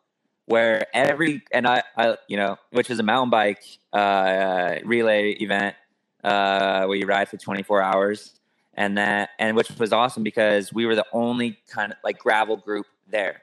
where 0.46 0.86
every 0.94 1.42
and 1.52 1.66
I, 1.66 1.82
I 1.96 2.16
you 2.28 2.36
know, 2.36 2.56
which 2.70 2.90
is 2.90 2.98
a 2.98 3.02
mountain 3.02 3.30
bike 3.30 3.62
uh, 3.92 4.76
relay 4.84 5.32
event 5.32 5.76
uh, 6.24 6.84
where 6.86 6.96
you 6.96 7.06
ride 7.06 7.28
for 7.28 7.36
24 7.36 7.82
hours, 7.82 8.38
and 8.74 8.96
that 8.98 9.30
and 9.38 9.56
which 9.56 9.70
was 9.78 9.92
awesome 9.92 10.22
because 10.22 10.72
we 10.72 10.86
were 10.86 10.94
the 10.94 11.06
only 11.12 11.58
kind 11.68 11.92
of 11.92 11.98
like 12.04 12.18
gravel 12.18 12.56
group 12.56 12.86
there, 13.08 13.42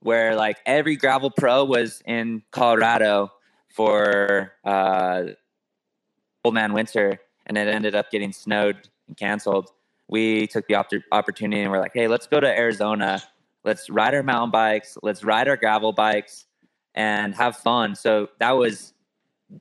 where 0.00 0.34
like 0.34 0.58
every 0.66 0.96
gravel 0.96 1.30
pro 1.30 1.64
was 1.64 2.02
in 2.06 2.42
Colorado 2.50 3.32
for 3.68 4.52
uh, 4.64 5.24
Old 6.44 6.54
Man 6.54 6.72
Winter, 6.72 7.20
and 7.46 7.58
it 7.58 7.68
ended 7.68 7.94
up 7.94 8.10
getting 8.10 8.32
snowed 8.32 8.88
and 9.08 9.16
canceled. 9.16 9.70
We 10.08 10.46
took 10.46 10.66
the 10.66 10.74
op- 10.74 10.92
opportunity 11.12 11.62
and 11.62 11.70
we're 11.70 11.80
like, 11.80 11.94
hey, 11.94 12.08
let's 12.08 12.26
go 12.26 12.38
to 12.38 12.46
Arizona 12.46 13.22
let's 13.64 13.90
ride 13.90 14.14
our 14.14 14.22
mountain 14.22 14.50
bikes, 14.50 14.96
let's 15.02 15.24
ride 15.24 15.48
our 15.48 15.56
gravel 15.56 15.92
bikes 15.92 16.46
and 16.94 17.34
have 17.34 17.56
fun. 17.56 17.94
So 17.94 18.28
that 18.38 18.52
was 18.52 18.92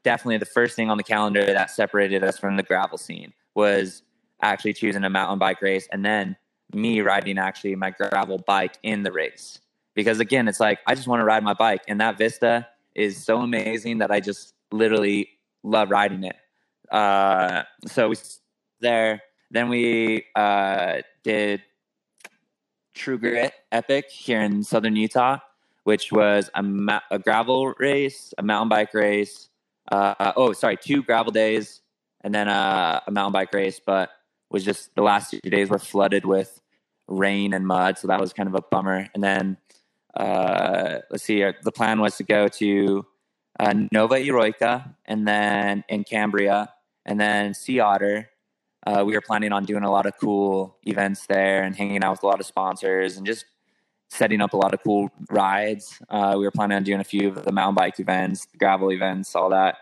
definitely 0.04 0.38
the 0.38 0.46
first 0.46 0.76
thing 0.76 0.90
on 0.90 0.98
the 0.98 1.04
calendar 1.04 1.46
that 1.46 1.72
separated 1.72 2.24
us 2.24 2.38
from 2.38 2.58
the 2.58 2.64
gravel 2.64 2.98
scene 2.98 3.34
was 3.56 4.04
actually 4.44 4.74
choosing 4.74 5.04
a 5.04 5.10
mountain 5.10 5.40
bike 5.40 5.62
race 5.62 5.88
and 5.92 6.06
then 6.06 6.36
me 6.74 7.02
riding 7.02 7.38
actually 7.38 7.76
my 7.76 7.92
gravel 7.92 8.38
bike 8.40 8.78
in 8.84 9.04
the 9.04 9.12
race. 9.12 9.60
Because 9.96 10.20
again, 10.20 10.48
it's 10.48 10.60
like 10.60 10.80
I 10.88 10.96
just 10.96 11.08
want 11.08 11.22
to 11.22 11.26
ride 11.26 11.44
my 11.44 11.54
bike 11.54 11.82
and 11.88 12.02
that 12.02 12.18
Vista 12.18 12.68
is 12.96 13.24
so 13.24 13.40
amazing 13.40 14.00
that 14.00 14.12
I 14.12 14.20
just 14.20 14.54
literally 14.72 15.30
love 15.64 15.90
riding 15.92 16.24
it. 16.24 16.36
Uh, 16.92 17.64
so 17.88 18.10
we 18.10 18.16
there. 18.80 19.22
Then 19.50 19.70
we 19.70 20.26
uh, 20.36 21.02
did 21.24 21.62
True 22.94 23.18
Grit 23.18 23.54
Epic 23.72 24.10
here 24.10 24.42
in 24.42 24.64
Southern 24.64 24.96
Utah, 24.96 25.40
which 25.84 26.12
was 26.12 26.50
a, 26.56 26.64
ma- 26.64 27.02
a 27.12 27.20
gravel 27.20 27.74
race, 27.80 28.34
a 28.38 28.44
mountain 28.44 28.70
bike 28.70 28.94
race. 28.94 29.50
Uh, 29.92 30.34
oh, 30.36 30.54
sorry, 30.54 30.78
two 30.78 31.04
gravel 31.04 31.32
days 31.32 31.82
and 32.22 32.34
then 32.34 32.48
a, 32.48 33.04
a 33.06 33.12
mountain 33.12 33.34
bike 33.34 33.54
race, 33.54 33.80
but 33.86 34.10
was 34.54 34.64
just 34.64 34.96
the 34.96 35.02
last 35.02 35.32
two 35.32 35.50
days 35.50 35.70
were 35.70 35.80
flooded 35.80 36.26
with 36.26 36.62
rain 37.08 37.54
and 37.54 37.68
mud, 37.68 37.98
so 37.98 38.08
that 38.08 38.22
was 38.22 38.32
kind 38.32 38.48
of 38.48 38.56
a 38.56 38.62
bummer. 38.62 39.10
And 39.14 39.24
then 39.24 39.58
uh, 40.14 41.00
let's 41.10 41.24
see, 41.24 41.44
uh, 41.44 41.54
the 41.64 41.72
plan 41.72 42.00
was 42.00 42.16
to 42.18 42.24
go 42.24 42.48
to 42.48 43.06
uh, 43.60 43.74
Nova 43.92 44.16
Eroica 44.16 44.96
and 45.06 45.28
then 45.28 45.84
in 45.90 46.04
Cambria, 46.04 46.72
and 47.06 47.20
then 47.20 47.54
Sea 47.54 47.80
Otter, 47.80 48.30
uh, 48.86 49.04
we 49.06 49.14
were 49.14 49.22
planning 49.22 49.52
on 49.52 49.66
doing 49.66 49.84
a 49.84 49.92
lot 49.92 50.06
of 50.06 50.14
cool 50.20 50.78
events 50.84 51.26
there 51.28 51.64
and 51.64 51.76
hanging 51.76 52.04
out 52.04 52.12
with 52.12 52.24
a 52.24 52.28
lot 52.28 52.40
of 52.40 52.46
sponsors 52.46 53.18
and 53.18 53.26
just 53.26 53.46
setting 54.10 54.42
up 54.42 54.54
a 54.54 54.58
lot 54.58 54.74
of 54.74 54.84
cool 54.84 55.10
rides. 55.30 56.00
Uh, 56.10 56.36
we 56.38 56.44
were 56.44 56.52
planning 56.52 56.78
on 56.78 56.84
doing 56.84 57.00
a 57.00 57.04
few 57.04 57.30
of 57.30 57.44
the 57.44 57.52
mountain 57.52 57.76
bike 57.76 58.00
events, 58.00 58.48
gravel 58.60 58.92
events, 58.92 59.36
all 59.36 59.50
that. 59.50 59.78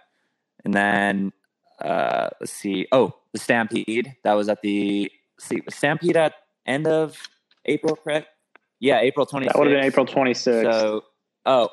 And 0.63 0.73
then 0.73 1.33
uh, 1.81 2.29
let's 2.39 2.53
see. 2.53 2.87
Oh, 2.91 3.13
the 3.33 3.39
Stampede. 3.39 4.15
That 4.23 4.33
was 4.33 4.49
at 4.49 4.61
the 4.61 5.11
see 5.39 5.61
Stampede 5.69 6.17
at 6.17 6.33
end 6.65 6.87
of 6.87 7.17
April, 7.65 7.95
correct? 7.95 8.27
Yeah, 8.79 8.99
April 9.01 9.25
26th. 9.25 9.45
That 9.45 9.59
would 9.59 9.67
have 9.67 9.77
been 9.77 9.85
April 9.85 10.05
26th. 10.05 10.63
So, 10.63 11.03
oh, 11.45 11.69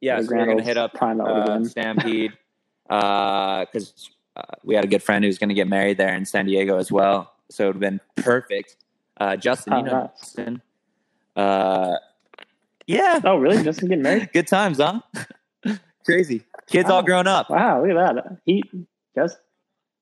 yeah, 0.00 0.20
so 0.20 0.28
we're 0.30 0.44
going 0.44 0.58
to 0.58 0.64
hit 0.64 0.76
up 0.76 0.92
uh, 1.00 1.64
Stampede 1.64 2.32
because 2.88 4.10
uh, 4.36 4.42
we 4.62 4.74
had 4.74 4.84
a 4.84 4.88
good 4.88 5.02
friend 5.02 5.24
who's 5.24 5.38
going 5.38 5.48
to 5.48 5.54
get 5.54 5.66
married 5.66 5.98
there 5.98 6.14
in 6.14 6.24
San 6.24 6.46
Diego 6.46 6.76
as 6.76 6.92
well. 6.92 7.32
So 7.50 7.64
it 7.64 7.66
would 7.68 7.76
have 7.76 7.80
been 7.80 8.00
perfect. 8.16 8.76
Uh, 9.16 9.36
Justin, 9.36 9.72
oh, 9.72 9.78
you 9.78 9.84
know, 9.84 9.92
nice. 9.92 10.20
Justin. 10.20 10.62
Uh, 11.36 11.96
yeah. 12.86 13.20
Oh, 13.24 13.36
really? 13.36 13.62
Justin 13.62 13.88
getting 13.88 14.02
married? 14.02 14.30
good 14.34 14.46
times, 14.46 14.78
huh? 14.78 15.00
Crazy. 16.04 16.42
Kids 16.66 16.88
wow. 16.88 16.96
all 16.96 17.02
grown 17.02 17.26
up. 17.26 17.50
Wow, 17.50 17.84
look 17.84 17.96
at 17.96 18.14
that. 18.14 18.38
He 18.44 18.62
just 19.14 19.38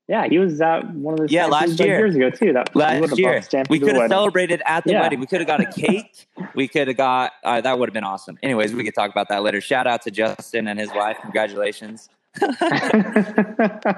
Yeah, 0.08 0.26
he 0.28 0.38
was 0.38 0.60
at 0.60 0.92
one 0.94 1.14
of 1.14 1.20
the 1.28 1.32
Yeah, 1.32 1.46
last 1.46 1.78
year. 1.78 1.98
years 1.98 2.14
ago 2.16 2.28
too. 2.30 2.52
That 2.52 2.74
last 2.74 3.16
year. 3.18 3.40
Stampede 3.40 3.70
We 3.70 3.78
could 3.78 3.96
have 3.96 4.08
celebrated 4.10 4.60
at 4.66 4.84
the 4.84 4.92
Yeah. 4.92 5.00
wedding. 5.02 5.20
We 5.20 5.26
could 5.26 5.40
have 5.40 5.46
got 5.46 5.60
a 5.60 5.66
cake. 5.80 6.26
we 6.54 6.66
could 6.68 6.88
have 6.88 6.96
got 6.96 7.32
uh, 7.44 7.60
that 7.60 7.78
would 7.78 7.88
have 7.88 7.94
been 7.94 8.04
awesome. 8.04 8.36
Anyways, 8.42 8.74
we 8.74 8.84
could 8.84 8.94
talk 8.94 9.10
about 9.10 9.28
that 9.28 9.42
later. 9.42 9.60
Shout 9.60 9.86
out 9.86 10.02
to 10.02 10.10
Justin 10.10 10.66
and 10.68 10.78
his 10.78 10.90
wife. 10.92 11.16
Congratulations. 11.22 12.08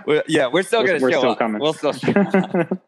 We're- 0.06 0.22
yeah, 0.28 0.48
we're 0.48 0.62
still 0.62 0.84
gonna 0.84 0.98
we're 1.00 1.12
show 1.12 1.18
still 1.20 1.30
up. 1.32 1.38
coming. 1.38 1.60
We'll 1.60 1.72
still 1.72 1.92
show 1.92 2.12
up 2.12 2.78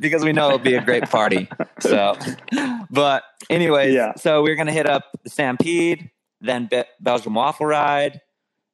because 0.00 0.24
we 0.24 0.32
know 0.32 0.46
it'll 0.46 0.58
be 0.58 0.74
a 0.74 0.82
great 0.84 1.04
party. 1.10 1.48
So, 1.80 2.16
but 2.90 3.24
anyways, 3.50 3.92
Yeah. 3.94 4.14
so 4.16 4.42
we're 4.42 4.54
gonna 4.56 4.72
hit 4.72 4.86
up 4.88 5.04
the 5.24 5.30
Stampede, 5.30 6.10
then 6.40 6.66
Be- 6.70 6.84
Belgium 7.00 7.34
Waffle 7.34 7.66
Ride, 7.66 8.20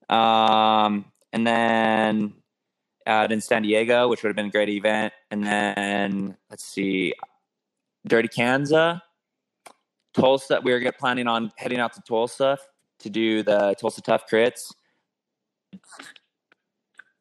um, 0.08 1.06
and 1.32 1.46
then 1.46 2.34
out 3.10 3.32
in 3.32 3.40
San 3.40 3.62
Diego, 3.62 4.08
which 4.08 4.22
would 4.22 4.28
have 4.30 4.36
been 4.36 4.46
a 4.46 4.50
great 4.50 4.68
event, 4.70 5.12
and 5.30 5.44
then 5.44 6.36
let's 6.48 6.64
see, 6.64 7.12
Dirty 8.06 8.28
Kanza, 8.28 9.02
Tulsa. 10.14 10.60
We 10.62 10.72
were 10.72 10.92
planning 10.92 11.26
on 11.26 11.50
heading 11.56 11.80
out 11.80 11.92
to 11.94 12.00
Tulsa 12.02 12.56
to 13.00 13.10
do 13.10 13.42
the 13.42 13.74
Tulsa 13.78 14.00
Tough 14.00 14.24
Crits. 14.30 14.72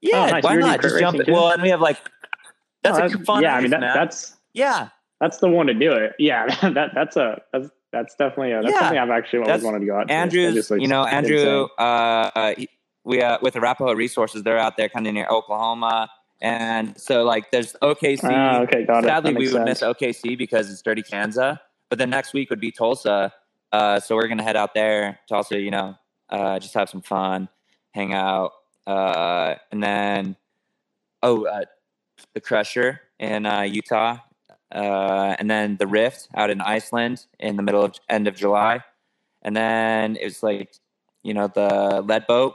Yeah, 0.02 0.26
Oh, 0.28 0.30
nice. 0.32 0.44
why 0.44 0.56
not? 0.56 0.82
Just 0.82 1.00
jump. 1.00 1.20
it. 1.20 1.28
Well, 1.28 1.50
and 1.52 1.62
we 1.62 1.70
have 1.70 1.82
like 1.82 1.98
that's 2.84 2.98
Oh, 2.98 3.06
a 3.06 3.10
fun. 3.26 3.44
yeah, 3.44 3.56
I 3.56 3.62
mean 3.62 3.72
that, 3.72 3.82
that's 3.82 4.38
yeah, 4.54 4.90
that's 5.20 5.38
the 5.40 5.50
one 5.50 5.68
to 5.68 5.74
do 5.74 5.92
it. 5.92 6.14
Yeah, 6.20 6.46
that 6.70 6.92
that's 6.96 7.18
a 7.18 7.42
that's 7.52 7.70
that's 7.92 8.16
definitely 8.16 8.54
a, 8.54 8.62
that's 8.62 8.74
Yeah. 8.74 8.80
something 8.82 8.98
I've 9.00 9.10
actually 9.10 9.40
always 9.40 9.48
That's- 9.48 9.64
wanted 9.64 9.80
to 9.80 9.86
go 9.88 9.98
out. 9.98 10.08
to. 10.08 10.14
Andrew's. 10.14 10.54
It 10.54 10.60
just 10.60 10.72
looks 10.72 10.82
You 10.82 10.88
know, 10.88 11.06
Andrew. 11.06 11.64
Uh, 11.78 12.54
he- 12.56 12.70
we 13.10 13.24
uh, 13.24 13.40
with 13.42 13.56
the 13.56 13.60
Arapahoe 13.60 13.94
Resources, 13.94 14.44
they're 14.44 14.60
out 14.60 14.78
there 14.78 14.88
kind 14.88 15.08
of 15.08 15.14
near 15.14 15.28
Oklahoma, 15.30 16.10
and 16.42 16.98
so 17.00 17.24
like 17.24 17.50
there's 17.52 17.74
OKC. 17.82 18.20
Ah, 18.24 18.60
okay, 18.62 18.86
got 18.86 19.04
it. 19.04 19.08
Sadly, 19.08 19.34
That 19.34 19.40
we 19.40 19.52
would 19.52 19.64
miss. 19.64 19.82
OKC 19.82 20.38
because 20.38 20.72
it's 20.72 20.82
Dirty 20.82 21.02
Kanza. 21.02 21.60
But 21.90 21.98
then 21.98 22.12
next 22.12 22.34
week 22.34 22.52
would 22.52 22.60
be 22.60 22.72
Tulsa. 22.72 23.34
Uh, 23.72 24.00
so 24.00 24.16
we're 24.16 24.28
gonna 24.28 24.44
head 24.44 24.56
out 24.56 24.76
there 24.76 25.20
to 25.28 25.36
also, 25.36 25.56
you 25.56 25.72
know, 25.72 25.96
uh, 26.30 26.60
just 26.60 26.76
have 26.76 26.88
some 26.88 27.02
fun, 27.02 27.50
hang 27.92 28.14
out, 28.14 28.52
uh, 28.86 29.56
and 29.72 29.82
then 29.82 30.36
oh, 31.24 31.46
uh, 31.46 31.66
the 32.34 32.42
Crusher 32.42 33.02
in 33.18 33.48
uh, 33.48 33.62
Utah, 33.62 34.18
uh, 34.72 35.36
and 35.40 35.50
then 35.50 35.78
the 35.78 35.88
Rift 35.88 36.28
out 36.36 36.52
in 36.52 36.62
Iceland 36.62 37.26
in 37.40 37.58
the 37.58 37.64
middle 37.64 37.84
of 37.84 37.96
end 38.08 38.28
of 38.28 38.36
July, 38.36 38.84
and 39.42 39.56
then 39.56 40.16
it 40.16 40.26
was 40.26 40.44
like, 40.44 40.76
you 41.24 41.34
know, 41.34 41.48
the 41.48 42.04
LeadBoat, 42.06 42.54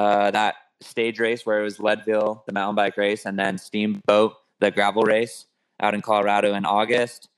uh, 0.00 0.30
that 0.30 0.54
stage 0.80 1.18
race 1.20 1.44
where 1.44 1.60
it 1.60 1.64
was 1.64 1.78
Leadville, 1.78 2.42
the 2.46 2.52
mountain 2.52 2.74
bike 2.76 2.96
race, 2.96 3.26
and 3.26 3.38
then 3.38 3.58
Steamboat, 3.58 4.34
the 4.60 4.70
gravel 4.70 5.02
race 5.02 5.46
out 5.80 5.94
in 5.94 6.00
Colorado 6.00 6.54
in 6.54 6.64
August. 6.64 7.28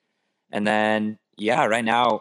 And 0.53 0.65
then, 0.67 1.19
yeah, 1.37 1.65
right 1.67 1.85
now, 1.85 2.21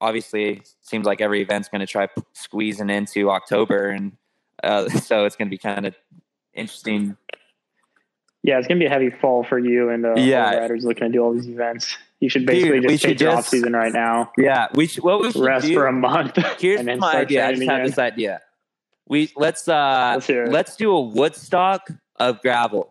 obviously, 0.00 0.44
it 0.58 0.68
seems 0.80 1.04
like 1.04 1.20
every 1.20 1.42
event's 1.42 1.68
going 1.68 1.80
to 1.80 1.86
try 1.86 2.06
p- 2.06 2.22
squeezing 2.32 2.88
into 2.90 3.30
October. 3.30 3.90
And 3.90 4.12
uh, 4.62 4.88
so 5.08 5.24
it's 5.26 5.36
going 5.36 5.48
to 5.48 5.50
be 5.50 5.58
kind 5.58 5.84
of 5.86 5.94
interesting. 6.54 7.16
Yeah, 8.44 8.58
it's 8.58 8.66
gonna 8.66 8.80
be 8.80 8.86
a 8.86 8.90
heavy 8.90 9.10
fall 9.10 9.44
for 9.44 9.56
you 9.56 9.88
and 9.90 10.04
uh, 10.04 10.14
Yeah. 10.16 10.50
the 10.50 10.60
riders 10.62 10.84
looking 10.84 11.04
to 11.06 11.12
do 11.12 11.22
all 11.22 11.32
these 11.32 11.46
events. 11.46 11.96
You 12.18 12.28
should 12.28 12.44
basically 12.44 12.80
Dude, 12.80 12.90
just 12.90 13.04
take 13.04 13.20
your 13.20 13.30
off 13.36 13.46
season 13.46 13.72
right 13.72 13.92
now, 13.92 14.32
Yeah, 14.36 14.66
we 14.74 14.88
should, 14.88 15.04
what 15.04 15.20
we 15.20 15.30
should 15.30 15.42
rest 15.44 15.66
do, 15.66 15.74
for 15.74 15.86
a 15.86 15.92
month. 15.92 16.36
here's 16.58 16.80
and 16.80 16.88
then 16.88 16.98
my 16.98 17.10
start 17.10 17.26
idea. 17.26 17.46
I 17.46 17.52
just 17.54 17.68
have 17.70 17.86
this 17.86 17.98
idea. 17.98 18.40
We 19.08 19.30
let's 19.36 19.68
uh 19.68 20.14
Let's 20.16 20.28
let's 20.28 20.76
do 20.76 20.92
a 20.92 21.00
Woodstock 21.00 21.90
of 22.16 22.40
gravel. 22.40 22.88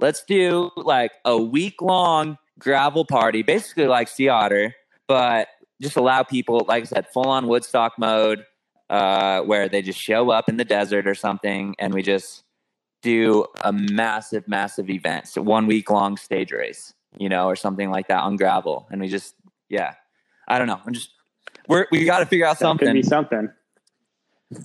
Let's 0.00 0.24
do 0.24 0.70
like 0.76 1.12
a 1.24 1.36
week 1.40 1.80
long 1.82 2.38
gravel 2.58 3.04
party, 3.04 3.42
basically 3.42 3.86
like 3.86 4.08
Sea 4.08 4.28
Otter, 4.28 4.74
but 5.08 5.48
just 5.80 5.96
allow 5.96 6.22
people, 6.22 6.64
like 6.68 6.82
I 6.82 6.86
said, 6.86 7.06
full 7.12 7.28
on 7.28 7.46
Woodstock 7.46 7.98
mode, 7.98 8.44
uh, 8.90 9.40
where 9.42 9.68
they 9.68 9.82
just 9.82 10.00
show 10.00 10.30
up 10.30 10.48
in 10.48 10.56
the 10.56 10.64
desert 10.64 11.06
or 11.06 11.14
something, 11.14 11.74
and 11.78 11.92
we 11.92 12.02
just 12.02 12.44
do 13.02 13.44
a 13.62 13.72
massive, 13.72 14.48
massive 14.48 14.88
event, 14.88 15.26
so 15.28 15.42
one 15.42 15.66
week 15.66 15.90
long 15.90 16.16
stage 16.16 16.52
race, 16.52 16.94
you 17.18 17.28
know, 17.28 17.46
or 17.46 17.56
something 17.56 17.90
like 17.90 18.08
that 18.08 18.20
on 18.22 18.36
gravel, 18.36 18.86
and 18.90 19.00
we 19.00 19.08
just, 19.08 19.34
yeah, 19.68 19.94
I 20.48 20.58
don't 20.58 20.68
know, 20.68 20.80
I'm 20.86 20.92
just 20.94 21.10
we're 21.68 21.86
we 21.90 22.04
got 22.04 22.20
to 22.20 22.26
figure 22.26 22.46
out 22.46 22.58
That 22.58 22.78
could 22.78 22.86
something. 22.86 22.92
be 22.94 23.02
something. 23.02 23.50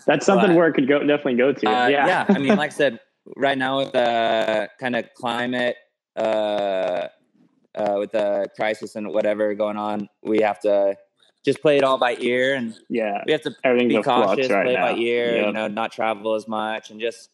That's 0.06 0.26
something 0.26 0.50
But- 0.52 0.56
where 0.56 0.68
it 0.68 0.74
could 0.74 0.88
go 0.88 1.00
definitely 1.00 1.36
go 1.36 1.54
to. 1.54 1.68
Uh, 1.68 1.88
yeah, 1.88 2.08
yeah. 2.08 2.26
I 2.30 2.40
mean, 2.40 2.56
like 2.56 2.72
I 2.72 2.76
said, 2.76 3.00
right 3.36 3.58
now 3.58 3.80
with 3.80 3.92
the 3.92 4.70
kind 4.80 4.96
of 4.96 5.06
climate, 5.16 5.76
uh, 6.16 7.08
uh, 7.76 7.96
with 7.98 8.12
the 8.12 8.48
crisis 8.56 8.96
and 8.96 9.10
whatever 9.14 9.54
going 9.54 9.78
on, 9.78 10.10
we 10.24 10.42
have 10.42 10.60
to 10.62 10.96
just 11.46 11.62
play 11.62 11.78
it 11.78 11.84
all 11.84 11.98
by 11.98 12.16
ear, 12.20 12.56
and 12.56 12.76
yeah. 12.90 13.24
we 13.26 13.32
have 13.32 13.42
to 13.42 13.52
be 13.88 14.02
cautious, 14.02 14.50
right 14.50 14.66
play 14.66 14.74
it 14.74 14.78
now. 14.78 14.92
by 14.92 14.98
ear, 14.98 15.36
Yep. 15.38 15.46
you 15.46 15.52
know, 15.54 15.68
not 15.68 15.92
travel 15.92 16.36
as 16.36 16.48
much, 16.48 16.90
and 16.92 17.00
just 17.00 17.30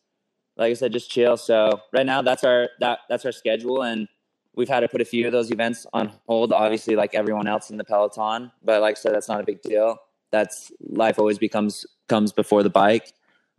like 0.58 0.72
I 0.72 0.74
said, 0.74 0.94
just 0.94 1.10
chill. 1.10 1.38
So 1.38 1.82
right 1.92 2.06
now, 2.06 2.22
that's 2.22 2.44
our 2.44 2.70
that 2.80 3.00
that's 3.10 3.26
our 3.26 3.32
schedule, 3.32 3.82
and 3.82 4.08
we've 4.56 4.70
had 4.70 4.82
to 4.82 4.88
put 4.88 5.02
a 5.02 5.06
few 5.06 5.26
of 5.26 5.32
those 5.32 5.52
events 5.52 5.86
on 5.94 6.12
hold. 6.28 6.54
Obviously, 6.54 6.96
like 6.96 7.16
everyone 7.16 7.48
else 7.48 7.70
in 7.72 7.78
the 7.78 7.84
peloton, 7.84 8.52
but 8.64 8.82
like 8.82 8.98
I 8.98 9.00
said, 9.00 9.14
that's 9.14 9.28
not 9.28 9.42
a 9.42 9.44
big 9.44 9.62
deal. 9.62 9.98
That's 10.32 10.72
life 10.82 11.18
always 11.18 11.38
becomes 11.40 11.86
comes 12.08 12.32
before 12.32 12.64
the 12.64 12.70
bike. 12.70 13.14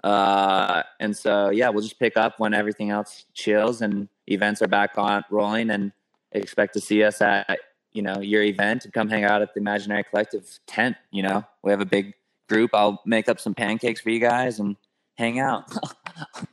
Uh, 0.05 0.83
and 1.01 1.17
so, 1.17 1.51
yeah, 1.51 1.69
we'll 1.69 1.83
just 1.83 1.99
pick 1.99 2.17
up 2.17 2.39
when 2.39 2.55
everything 2.55 2.91
else 2.91 3.25
chills 3.35 3.83
and 3.83 4.09
events 4.27 4.63
are 4.63 4.69
back 4.69 4.91
on 4.97 5.25
rolling 5.31 5.71
and 5.71 5.93
expect 6.33 6.75
to 6.75 6.81
see 6.81 7.03
us 7.03 7.21
at, 7.21 7.59
you 7.93 8.03
know, 8.03 8.21
your 8.21 8.43
event 8.43 8.85
and 8.85 8.93
come 8.93 9.09
hang 9.09 9.25
out 9.25 9.43
at 9.43 9.55
the 9.55 9.61
Imaginary 9.61 10.05
Collective 10.05 10.61
tent. 10.67 10.97
You 11.11 11.23
know, 11.23 11.45
we 11.63 11.71
have 11.71 11.81
a 11.81 11.87
big 11.87 12.15
group. 12.49 12.71
I'll 12.75 13.03
make 13.05 13.29
up 13.29 13.41
some 13.41 13.55
pancakes 13.55 14.01
for 14.01 14.11
you 14.11 14.21
guys 14.21 14.59
and 14.61 14.77
hang 15.17 15.41
out. 15.41 15.65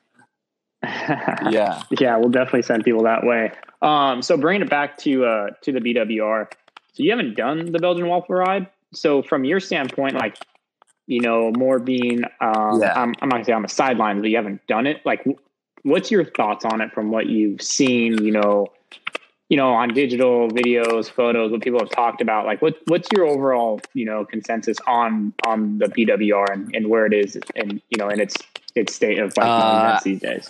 yeah. 0.84 1.84
yeah, 2.00 2.18
we'll 2.18 2.30
definitely 2.30 2.64
send 2.64 2.84
people 2.84 3.04
that 3.04 3.26
way. 3.26 3.52
Um, 3.82 4.22
so 4.22 4.38
bringing 4.38 4.62
it 4.62 4.70
back 4.70 4.98
to 5.00 5.26
uh, 5.26 5.48
to 5.62 5.72
the 5.72 5.80
BWR. 5.80 6.48
So 6.94 7.04
you 7.04 7.10
haven't 7.12 7.36
done 7.36 7.72
the 7.72 7.80
Belgian 7.80 8.08
waffle 8.08 8.36
ride. 8.36 8.68
So 8.94 9.24
from 9.24 9.44
your 9.44 9.60
standpoint, 9.60 10.16
like 10.16 10.38
you 11.08 11.22
know, 11.22 11.52
more 11.52 11.80
being 11.80 12.24
um, 12.40 12.82
Yeah. 12.82 12.94
I'm, 12.96 13.14
I'm 13.22 13.30
not 13.30 13.36
gonna 13.36 13.46
say 13.46 13.54
on 13.54 13.62
the 13.62 13.70
sidelines, 13.70 14.22
but 14.22 14.30
you 14.30 14.38
haven't 14.38 14.66
done 14.68 14.88
it. 14.88 15.02
Like, 15.06 15.26
what's 15.84 16.12
your 16.12 16.26
thoughts 16.26 16.66
on 16.66 16.82
it 16.82 16.92
from 16.94 17.12
what 17.12 17.28
you've 17.28 17.62
seen? 17.62 18.24
You 18.24 18.32
know, 18.32 18.68
you 19.50 19.58
know, 19.58 19.74
on 19.74 19.94
digital 19.94 20.50
videos, 20.50 21.12
photos, 21.12 21.52
what 21.52 21.62
people 21.62 21.80
have 21.80 21.90
talked 21.92 22.22
about. 22.22 22.46
Like, 22.46 22.62
what 22.62 22.78
what's 22.88 23.08
your 23.14 23.26
overall 23.26 23.82
you 23.94 24.06
know 24.06 24.26
consensus 24.26 24.78
on 24.88 25.34
on 25.46 25.78
the 25.78 25.86
BWR 25.86 26.52
and, 26.52 26.76
and 26.76 26.90
where 26.90 27.06
it 27.06 27.14
is 27.14 27.38
and 27.56 27.82
you 27.90 27.98
know 27.98 28.10
in 28.10 28.20
its 28.20 28.36
its 28.76 28.96
state 28.96 29.20
of 29.20 29.36
like 29.38 29.48
Uh, 29.48 30.00
these 30.04 30.20
days. 30.20 30.50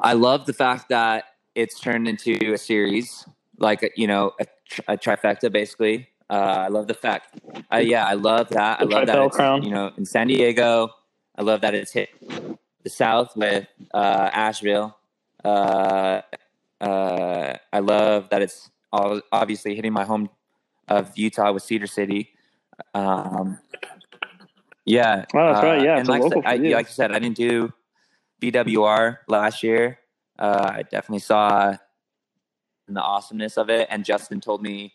I 0.00 0.14
love 0.14 0.46
the 0.46 0.52
fact 0.52 0.88
that 0.88 1.24
it's 1.54 1.78
turned 1.78 2.08
into 2.08 2.52
a 2.52 2.58
series, 2.58 3.26
like 3.58 3.92
you 3.96 4.06
know, 4.06 4.32
a, 4.40 4.46
a 4.88 4.96
trifecta, 4.96 5.50
basically. 5.50 6.08
Uh, 6.30 6.34
I 6.66 6.68
love 6.68 6.86
the 6.86 6.94
fact, 6.94 7.38
uh, 7.72 7.76
yeah, 7.78 8.06
I 8.06 8.14
love 8.14 8.48
that. 8.50 8.80
I 8.80 8.84
love 8.84 9.06
that 9.06 9.30
crown. 9.32 9.62
you 9.62 9.70
know 9.70 9.92
in 9.96 10.04
San 10.06 10.28
Diego. 10.28 10.90
I 11.36 11.42
love 11.42 11.60
that 11.62 11.74
it's 11.74 11.92
hit 11.92 12.10
the 12.82 12.90
South 12.90 13.36
with 13.36 13.66
uh, 13.94 14.30
Asheville. 14.32 14.96
Uh, 15.44 16.22
uh, 16.80 17.56
I 17.72 17.78
love 17.80 18.28
that 18.30 18.42
it's 18.42 18.70
all, 18.92 19.20
obviously 19.32 19.74
hitting 19.74 19.92
my 19.92 20.04
home 20.04 20.30
of 20.88 21.16
Utah 21.16 21.52
with 21.52 21.62
Cedar 21.62 21.86
City. 21.86 22.30
Um, 22.94 23.58
yeah, 24.84 25.24
Oh, 25.34 25.52
that's 25.52 25.62
right. 25.64 25.80
uh, 25.80 25.84
Yeah, 25.84 25.98
and 25.98 26.08
like, 26.08 26.20
I 26.20 26.24
local 26.24 26.42
said, 26.42 26.48
I, 26.50 26.56
for 26.58 26.64
you. 26.64 26.74
like 26.74 26.86
I 26.86 26.90
said, 26.90 27.12
I 27.12 27.18
didn't 27.18 27.36
do 27.36 27.72
BWR 28.42 29.18
last 29.28 29.62
year. 29.62 29.98
Uh, 30.38 30.70
I 30.74 30.82
definitely 30.82 31.20
saw 31.20 31.76
the 32.88 33.00
awesomeness 33.00 33.56
of 33.56 33.70
it, 33.70 33.88
and 33.90 34.04
Justin 34.04 34.40
told 34.40 34.62
me 34.62 34.92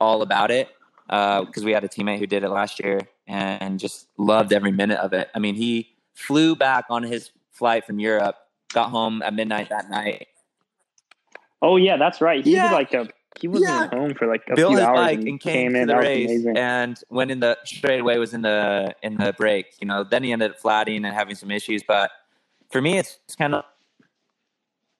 all 0.00 0.22
about 0.22 0.50
it 0.50 0.68
uh, 1.10 1.42
because 1.44 1.64
we 1.64 1.72
had 1.72 1.84
a 1.84 1.88
teammate 1.88 2.18
who 2.18 2.26
did 2.26 2.44
it 2.44 2.48
last 2.50 2.78
year 2.80 3.00
and 3.26 3.78
just 3.78 4.08
loved 4.16 4.52
every 4.52 4.72
minute 4.72 4.98
of 4.98 5.12
it. 5.12 5.28
I 5.34 5.38
mean, 5.38 5.54
he 5.54 5.90
flew 6.14 6.54
back 6.56 6.86
on 6.90 7.02
his 7.02 7.30
flight 7.52 7.84
from 7.84 7.98
Europe, 7.98 8.36
got 8.72 8.90
home 8.90 9.22
at 9.22 9.34
midnight 9.34 9.68
that 9.70 9.90
night, 9.90 10.28
Oh 11.60 11.76
yeah, 11.76 11.96
that's 11.96 12.20
right. 12.20 12.44
He 12.44 12.52
Yeah. 12.52 12.72
like 12.72 12.94
a 12.94 13.08
he 13.40 13.48
wasn't 13.48 13.68
Yeah. 13.70 13.88
home 13.88 14.14
for 14.14 14.26
like 14.26 14.42
a 14.48 14.54
built 14.56 14.74
few 14.76 14.80
hours 14.84 15.10
and, 15.12 15.28
and 15.28 15.40
came, 15.40 15.74
in. 15.74 15.82
to 15.82 15.86
the 15.86 15.92
that 15.92 15.98
was 15.98 16.06
race 16.08 16.30
amazing. 16.30 16.56
and 16.56 17.00
went 17.10 17.30
in 17.30 17.40
the 17.40 17.58
straight 17.64 18.00
away 18.00 18.18
was 18.18 18.34
in 18.34 18.42
the 18.42 18.94
in 19.02 19.16
the 19.16 19.32
break. 19.32 19.66
You 19.80 19.86
know, 19.86 20.04
then 20.04 20.22
he 20.24 20.32
ended 20.32 20.52
up 20.52 20.58
flatting 20.60 21.04
and 21.04 21.14
having 21.14 21.34
some 21.34 21.50
issues. 21.50 21.82
But 21.82 22.10
for 22.70 22.80
me, 22.80 22.98
it's, 22.98 23.18
it's 23.26 23.34
kind 23.36 23.54
of 23.54 23.64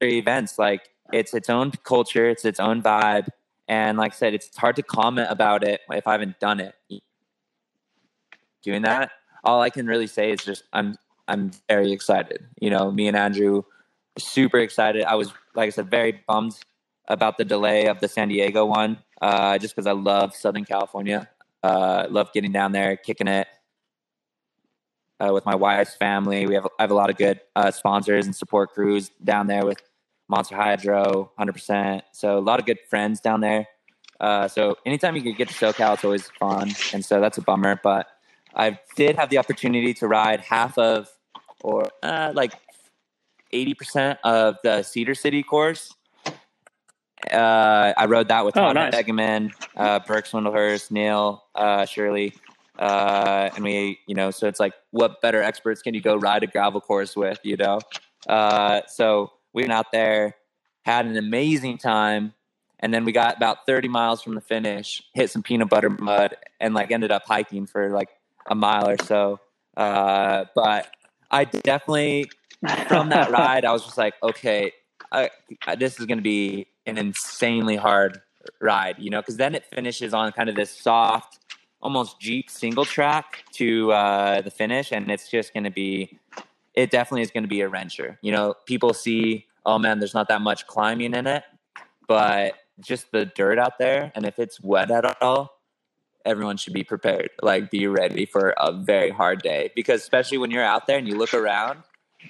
events 0.01 0.59
like 0.59 0.89
it's 1.13 1.33
its 1.35 1.49
own 1.49 1.73
culture, 1.85 2.29
it's 2.29 2.45
its 2.45 2.61
own 2.61 2.83
vibe, 2.83 3.29
and 3.69 3.99
like 3.99 4.13
I 4.13 4.17
said, 4.17 4.35
it's 4.35 4.57
hard 4.57 4.77
to 4.77 4.83
comment 4.83 5.29
about 5.31 5.63
it 5.63 5.81
if 5.91 6.07
I 6.07 6.13
haven't 6.13 6.41
done 6.41 6.61
it. 6.61 6.75
Doing 8.63 8.83
that, 8.83 9.11
all 9.45 9.61
I 9.61 9.71
can 9.71 9.87
really 9.87 10.07
say 10.07 10.33
is 10.33 10.45
just 10.45 10.65
I'm 10.73 10.97
I'm 11.29 11.51
very 11.69 11.93
excited. 11.93 12.47
You 12.61 12.71
know, 12.71 12.91
me 12.91 13.07
and 13.07 13.17
Andrew 13.17 13.63
super 14.19 14.59
excited. 14.59 15.05
I 15.05 15.15
was, 15.15 15.33
like 15.55 15.69
I 15.69 15.71
said, 15.71 15.91
very 15.91 16.23
bummed 16.27 16.59
about 17.07 17.39
the 17.39 17.45
delay 17.45 17.87
of 17.87 18.01
the 18.01 18.09
San 18.09 18.29
Diego 18.29 18.67
one, 18.67 18.99
uh, 19.23 19.59
just 19.59 19.75
because 19.75 19.87
I 19.87 19.93
love 19.93 20.35
Southern 20.35 20.65
California. 20.65 21.29
Uh, 21.63 22.07
love 22.11 22.33
getting 22.33 22.53
down 22.53 22.73
there, 22.73 22.97
kicking 22.97 23.29
it 23.29 23.47
uh, 25.21 25.33
with 25.33 25.45
my 25.45 25.55
wife's 25.55 25.95
family. 25.95 26.47
We 26.47 26.55
have 26.55 26.67
I 26.79 26.83
have 26.83 26.91
a 26.91 26.95
lot 26.95 27.11
of 27.11 27.17
good 27.17 27.41
uh, 27.57 27.71
sponsors 27.71 28.27
and 28.27 28.35
support 28.35 28.71
crews 28.71 29.11
down 29.23 29.47
there 29.47 29.65
with 29.65 29.83
Monster 30.29 30.57
Hydro, 30.57 31.33
hundred 31.37 31.53
percent. 31.55 32.05
So 32.13 32.39
a 32.39 32.41
lot 32.41 32.61
of 32.61 32.67
good 32.67 32.79
friends 32.89 33.21
down 33.21 33.41
there. 33.41 33.67
Uh, 34.21 34.49
so 34.49 34.77
anytime 34.85 35.17
you 35.17 35.23
can 35.23 35.35
get 35.35 35.49
to 35.49 35.55
SoCal, 35.55 35.95
it's 35.95 36.05
always 36.05 36.29
fun, 36.39 36.71
and 36.93 37.05
so 37.05 37.21
that's 37.21 37.39
a 37.39 37.43
bummer. 37.43 37.81
But 37.83 38.07
I 38.55 38.79
did 38.97 39.17
have 39.17 39.31
the 39.31 39.39
opportunity 39.39 39.95
to 39.95 40.09
ride 40.09 40.41
half 40.41 40.77
of, 40.77 41.09
or 41.61 41.89
uh, 42.03 42.33
like 42.35 42.53
eighty 43.53 43.75
percent 43.75 44.19
of 44.25 44.57
the 44.63 44.83
Cedar 44.83 45.15
City 45.15 45.43
course. 45.43 45.95
Uh, 47.33 47.93
I 47.97 48.07
rode 48.07 48.29
that 48.29 48.45
with 48.45 48.57
Oh, 48.57 48.73
Tom 48.73 48.75
nice. 48.75 48.95
Uh, 48.95 49.99
Burke 50.07 50.27
Swindlehurst, 50.27 50.93
Neil, 50.93 51.45
uh, 51.55 51.85
Shirley, 51.85 52.33
uh, 52.79 53.51
and 53.57 53.65
we, 53.65 53.99
you 54.07 54.15
know, 54.15 54.31
so 54.31 54.47
it's 54.47 54.61
like, 54.61 54.73
what 54.93 55.21
better 55.21 55.43
experts 55.43 55.83
can 55.83 55.95
you 55.95 56.01
go 56.01 56.15
ride 56.15 56.45
a 56.45 56.47
gravel 56.47 56.81
course 56.81 57.17
with, 57.17 57.41
you 57.43 57.57
know? 57.57 57.81
Uh, 58.29 58.83
so 58.87 59.33
we 59.53 59.63
went 59.63 59.73
out 59.73 59.93
there, 59.93 60.37
had 60.83 61.07
an 61.07 61.17
amazing 61.17 61.79
time, 61.79 62.35
and 62.81 62.95
then 62.95 63.05
we 63.05 63.13
got 63.13 63.37
about 63.37 63.67
30 63.67 63.89
miles 63.89 64.23
from 64.23 64.35
the 64.35 64.41
finish, 64.41 65.03
hit 65.15 65.31
some 65.31 65.43
peanut 65.43 65.69
butter 65.69 65.91
mud, 65.91 66.37
and 66.61 66.75
like 66.75 66.91
ended 66.91 67.11
up 67.11 67.25
hiking 67.27 67.67
for 67.67 67.91
like 67.91 68.11
a 68.49 68.55
mile 68.55 68.89
or 68.89 68.97
so. 69.05 69.41
Uh, 69.77 70.45
but 70.55 70.89
I 71.31 71.45
definitely 71.45 72.31
from 72.89 73.11
that 73.11 73.31
ride, 73.31 73.65
I 73.65 73.73
was 73.73 73.85
just 73.85 73.99
like, 73.99 74.15
okay, 74.23 74.73
I, 75.13 75.31
I, 75.67 75.77
this 75.77 75.99
is 75.99 76.07
going 76.07 76.19
to 76.19 76.23
be 76.23 76.67
an 76.87 76.99
insanely 76.99 77.77
hard 77.77 78.21
ride, 78.61 78.97
you 78.99 79.11
know, 79.11 79.21
because 79.21 79.37
then 79.37 79.55
it 79.55 79.65
finishes 79.67 80.15
on 80.15 80.33
kind 80.33 80.49
of 80.49 80.57
this 80.57 80.71
soft, 80.71 81.39
almost 81.81 82.21
Jeep 82.21 82.51
single 82.51 82.85
track 82.85 83.45
to 83.53 83.93
uh, 83.93 84.41
the 84.41 84.51
finish, 84.51 84.93
and 84.93 85.11
it's 85.11 85.29
just 85.29 85.55
going 85.55 85.65
to 85.65 85.71
be, 85.71 86.19
it 86.79 86.93
definitely 86.93 87.23
is 87.23 87.33
going 87.33 87.43
to 87.43 87.49
be 87.49 87.61
a 87.63 87.69
wrencher. 87.69 88.19
You 88.23 88.31
know, 88.31 88.55
people 88.65 88.95
see, 88.95 89.47
oh 89.67 89.81
man, 89.81 89.99
there's 89.99 90.15
not 90.15 90.29
that 90.29 90.41
much 90.41 90.69
climbing 90.69 91.13
in 91.13 91.27
it, 91.27 91.43
but 92.07 92.55
just 92.79 93.11
the 93.11 93.27
dirt 93.27 93.59
out 93.59 93.79
there, 93.81 94.13
and 94.15 94.25
if 94.25 94.39
it's 94.39 94.61
wet 94.61 94.93
at 94.93 95.21
all, 95.21 95.59
everyone 96.25 96.57
should 96.57 96.75
be 96.75 96.85
prepared. 96.85 97.31
Like, 97.43 97.73
be 97.73 97.89
ready 97.89 98.27
for 98.27 98.55
a 98.57 98.73
very 98.73 99.11
hard 99.11 99.43
day 99.43 99.73
because, 99.75 100.03
especially 100.03 100.39
when 100.39 100.53
you're 100.53 100.63
out 100.63 100.87
there 100.87 100.99
and 100.99 101.09
you 101.09 101.17
look 101.19 101.35
around, 101.35 101.83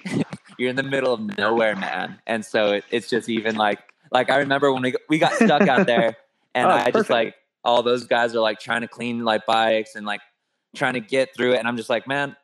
you're 0.57 0.71
in 0.71 0.75
the 0.75 0.81
middle 0.81 1.13
of 1.13 1.37
nowhere, 1.37 1.75
man. 1.75 2.17
And 2.25 2.43
so 2.43 2.71
it, 2.71 2.85
it's 2.89 3.07
just 3.07 3.29
even 3.29 3.55
like, 3.55 3.77
like 4.11 4.31
I 4.31 4.37
remember 4.37 4.73
when 4.73 4.81
we 4.81 4.95
we 5.09 5.19
got 5.19 5.33
stuck 5.33 5.67
out 5.67 5.85
there, 5.85 6.17
and 6.55 6.65
Oh, 6.65 6.71
I 6.71 6.89
just 6.89 7.11
like 7.11 7.35
all 7.63 7.83
those 7.83 8.07
guys 8.07 8.33
are 8.33 8.41
like 8.41 8.59
trying 8.59 8.81
to 8.81 8.87
clean 8.87 9.23
like 9.23 9.45
bikes 9.45 9.93
and 9.93 10.07
like 10.07 10.21
trying 10.75 10.95
to 10.95 11.01
get 11.01 11.35
through 11.35 11.53
it, 11.53 11.59
and 11.59 11.67
I'm 11.67 11.77
just 11.77 11.89
like, 11.91 12.07
man, 12.07 12.35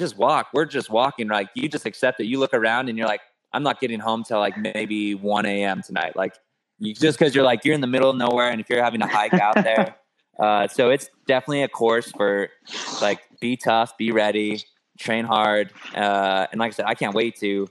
just 0.00 0.16
walk. 0.16 0.48
We're 0.52 0.64
just 0.64 0.90
walking. 0.90 1.28
Like 1.28 1.50
you 1.54 1.68
just 1.68 1.86
accept 1.86 2.18
it. 2.18 2.24
You 2.24 2.40
look 2.40 2.54
around 2.54 2.88
and 2.88 2.98
you're 2.98 3.06
like, 3.06 3.20
I'm 3.52 3.62
not 3.62 3.80
getting 3.80 4.00
home 4.00 4.24
till 4.24 4.40
like 4.40 4.56
maybe 4.56 5.14
1 5.14 5.46
a.m. 5.46 5.82
tonight. 5.82 6.16
Like 6.16 6.34
you, 6.78 6.94
just 6.94 7.18
because 7.18 7.34
you're 7.34 7.44
like 7.44 7.64
you're 7.64 7.74
in 7.74 7.80
the 7.80 7.86
middle 7.86 8.10
of 8.10 8.16
nowhere, 8.16 8.50
and 8.50 8.60
if 8.60 8.68
you're 8.68 8.82
having 8.82 9.00
to 9.00 9.06
hike 9.06 9.34
out 9.34 9.54
there, 9.54 9.96
uh, 10.40 10.66
so 10.66 10.90
it's 10.90 11.08
definitely 11.26 11.62
a 11.62 11.68
course 11.68 12.10
for 12.10 12.48
like 13.00 13.20
be 13.40 13.56
tough, 13.56 13.96
be 13.98 14.10
ready, 14.10 14.64
train 14.98 15.24
hard, 15.24 15.72
uh, 15.94 16.46
and 16.50 16.58
like 16.58 16.72
I 16.72 16.74
said, 16.74 16.86
I 16.86 16.94
can't 16.94 17.14
wait 17.14 17.36
to 17.40 17.68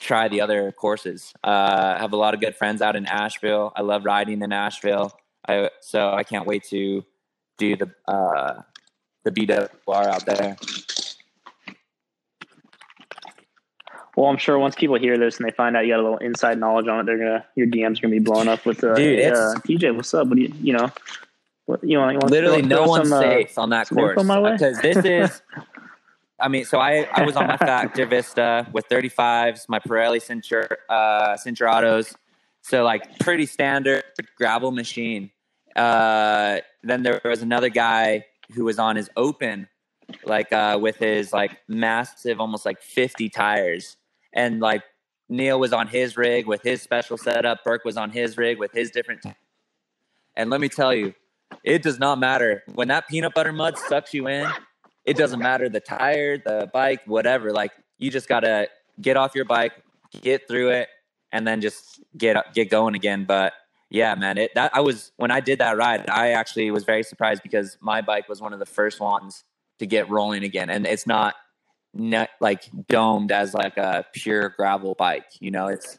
try 0.00 0.28
the 0.28 0.40
other 0.40 0.72
courses. 0.72 1.32
Uh, 1.44 1.94
I 1.96 2.00
have 2.00 2.12
a 2.12 2.16
lot 2.16 2.34
of 2.34 2.40
good 2.40 2.56
friends 2.56 2.82
out 2.82 2.96
in 2.96 3.06
Asheville. 3.06 3.72
I 3.76 3.82
love 3.82 4.04
riding 4.04 4.42
in 4.42 4.52
Asheville. 4.52 5.12
I 5.46 5.70
so 5.80 6.10
I 6.12 6.24
can't 6.24 6.46
wait 6.46 6.64
to 6.64 7.04
do 7.58 7.76
the 7.76 7.90
uh, 8.08 8.62
the 9.24 9.30
BWR 9.30 10.06
out 10.06 10.26
there. 10.26 10.56
Well, 14.20 14.28
I'm 14.28 14.36
sure 14.36 14.58
once 14.58 14.74
people 14.74 14.98
hear 14.98 15.16
this 15.16 15.38
and 15.38 15.46
they 15.46 15.50
find 15.50 15.74
out 15.74 15.86
you 15.86 15.94
got 15.94 16.00
a 16.00 16.02
little 16.02 16.18
inside 16.18 16.58
knowledge 16.58 16.86
on 16.88 17.00
it, 17.00 17.06
they're 17.06 17.16
gonna 17.16 17.46
your 17.56 17.66
DMs 17.66 17.96
are 17.98 18.02
gonna 18.02 18.12
be 18.12 18.18
blown 18.18 18.48
up 18.48 18.66
with 18.66 18.84
uh, 18.84 18.92
Dude, 18.92 19.18
hey, 19.18 19.30
uh, 19.30 19.54
TJ, 19.66 19.96
what's 19.96 20.12
up? 20.12 20.26
What 20.28 20.36
do 20.36 20.42
you 20.42 20.52
you 20.60 20.72
know? 20.74 20.92
What 21.64 21.82
you 21.82 21.96
know, 21.96 22.06
You 22.10 22.18
Literally, 22.18 22.60
no 22.60 22.84
one's 22.84 23.08
some, 23.08 23.18
uh, 23.18 23.22
safe 23.22 23.56
on 23.56 23.70
that 23.70 23.88
course 23.88 24.10
info 24.10 24.24
my 24.24 24.38
way? 24.38 24.52
because 24.52 24.78
this 24.82 24.96
is. 25.06 25.42
I 26.38 26.48
mean, 26.48 26.66
so 26.66 26.78
I, 26.78 27.08
I 27.14 27.24
was 27.24 27.34
on 27.34 27.46
my 27.46 27.56
Factor 27.56 28.04
Vista 28.04 28.66
with 28.74 28.86
35s, 28.90 29.70
my 29.70 29.78
Pirelli 29.78 30.22
Cintur, 30.22 30.68
uh, 30.90 31.36
Cinturados. 31.36 32.14
So, 32.60 32.84
like, 32.84 33.18
pretty 33.20 33.46
standard 33.46 34.04
gravel 34.36 34.70
machine. 34.70 35.30
Uh, 35.74 36.58
then 36.82 37.02
there 37.04 37.22
was 37.24 37.40
another 37.40 37.70
guy 37.70 38.26
who 38.54 38.64
was 38.64 38.78
on 38.78 38.96
his 38.96 39.08
open, 39.16 39.68
like, 40.24 40.52
uh, 40.52 40.78
with 40.80 40.96
his, 40.96 41.32
like, 41.32 41.58
massive, 41.68 42.38
almost 42.38 42.66
like 42.66 42.80
50 42.82 43.30
tires. 43.30 43.96
And, 44.32 44.60
like, 44.60 44.82
Neil 45.28 45.58
was 45.58 45.72
on 45.72 45.86
his 45.86 46.16
rig 46.16 46.46
with 46.46 46.62
his 46.62 46.82
special 46.82 47.16
setup. 47.16 47.64
Burke 47.64 47.84
was 47.84 47.96
on 47.96 48.10
his 48.10 48.36
rig 48.36 48.58
with 48.58 48.72
his 48.72 48.90
different. 48.90 49.24
And 50.36 50.50
let 50.50 50.60
me 50.60 50.68
tell 50.68 50.94
you, 50.94 51.14
it 51.64 51.82
does 51.82 51.98
not 51.98 52.18
matter. 52.18 52.62
When 52.74 52.88
that 52.88 53.08
peanut 53.08 53.34
butter 53.34 53.52
mud 53.52 53.78
sucks 53.78 54.14
you 54.14 54.28
in, 54.28 54.48
it 55.04 55.16
doesn't 55.16 55.40
matter 55.40 55.68
the 55.68 55.80
tire, 55.80 56.38
the 56.38 56.70
bike, 56.72 57.00
whatever. 57.06 57.52
Like 57.52 57.72
you 57.98 58.10
just 58.10 58.28
gotta 58.28 58.68
get 59.00 59.16
off 59.16 59.34
your 59.34 59.44
bike, 59.44 59.72
get 60.22 60.46
through 60.48 60.70
it, 60.70 60.88
and 61.32 61.46
then 61.46 61.60
just 61.60 62.00
get 62.16 62.36
get 62.54 62.70
going 62.70 62.94
again. 62.94 63.24
But 63.24 63.52
yeah, 63.88 64.14
man, 64.14 64.38
it 64.38 64.54
that 64.54 64.70
I 64.74 64.80
was 64.80 65.12
when 65.16 65.30
I 65.30 65.40
did 65.40 65.58
that 65.58 65.76
ride, 65.76 66.08
I 66.08 66.30
actually 66.30 66.70
was 66.70 66.84
very 66.84 67.02
surprised 67.02 67.42
because 67.42 67.76
my 67.80 68.00
bike 68.00 68.28
was 68.28 68.40
one 68.40 68.52
of 68.52 68.58
the 68.58 68.66
first 68.66 69.00
ones 69.00 69.44
to 69.78 69.86
get 69.86 70.08
rolling 70.10 70.44
again, 70.44 70.70
and 70.70 70.86
it's 70.86 71.06
not 71.06 71.34
not 71.94 72.30
like 72.40 72.68
domed 72.88 73.32
as 73.32 73.54
like 73.54 73.76
a 73.76 74.04
pure 74.12 74.50
gravel 74.50 74.94
bike. 74.94 75.26
You 75.40 75.50
know, 75.50 75.66
it's 75.66 75.98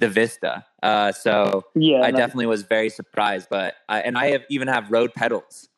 the 0.00 0.08
Vista. 0.08 0.64
Uh, 0.82 1.12
so 1.12 1.64
Yeah, 1.74 2.02
I 2.02 2.10
no, 2.10 2.18
definitely 2.18 2.46
was 2.46 2.62
very 2.62 2.90
surprised, 2.90 3.48
but 3.50 3.74
I, 3.88 4.00
and 4.00 4.16
I 4.16 4.30
have 4.30 4.42
even 4.48 4.68
have 4.68 4.90
road 4.90 5.12
pedals, 5.14 5.68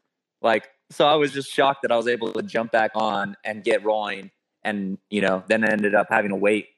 like 0.42 0.68
so. 0.90 1.06
I 1.06 1.14
was 1.14 1.32
just 1.32 1.50
shocked 1.50 1.82
that 1.82 1.92
I 1.92 1.96
was 1.96 2.08
able 2.08 2.32
to 2.32 2.42
jump 2.42 2.72
back 2.72 2.92
on 2.94 3.36
and 3.44 3.64
get 3.64 3.84
rolling, 3.84 4.30
and 4.62 4.98
you 5.10 5.20
know, 5.20 5.42
then 5.48 5.64
ended 5.64 5.94
up 5.94 6.08
having 6.10 6.30
to 6.30 6.36
wait 6.36 6.68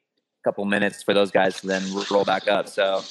a 0.41 0.43
couple 0.49 0.65
minutes 0.65 1.03
for 1.03 1.15
those 1.15 1.31
guys 1.31 1.61
to 1.61 1.67
then 1.67 1.83
roll 2.11 2.25
back 2.25 2.49
up. 2.49 2.69
So, 2.69 3.03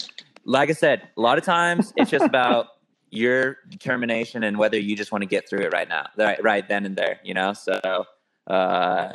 like 0.46 0.70
I 0.70 0.74
said, 0.74 1.08
a 1.18 1.22
lot 1.22 1.38
of 1.38 1.44
times 1.44 1.94
it's 1.98 2.12
just 2.12 2.26
about 2.26 2.68
your 3.10 3.58
determination 3.70 4.44
and 4.44 4.58
whether 4.58 4.80
you 4.80 4.96
just 4.96 5.12
want 5.12 5.22
to 5.22 5.28
get 5.28 5.50
through 5.50 5.66
it 5.66 5.74
right 5.74 5.90
now, 5.90 6.08
right, 6.18 6.42
right 6.42 6.68
then 6.68 6.86
and 6.86 6.96
there. 6.96 7.20
You 7.24 7.34
know, 7.34 7.54
so. 7.54 8.06
Uh, 8.48 9.14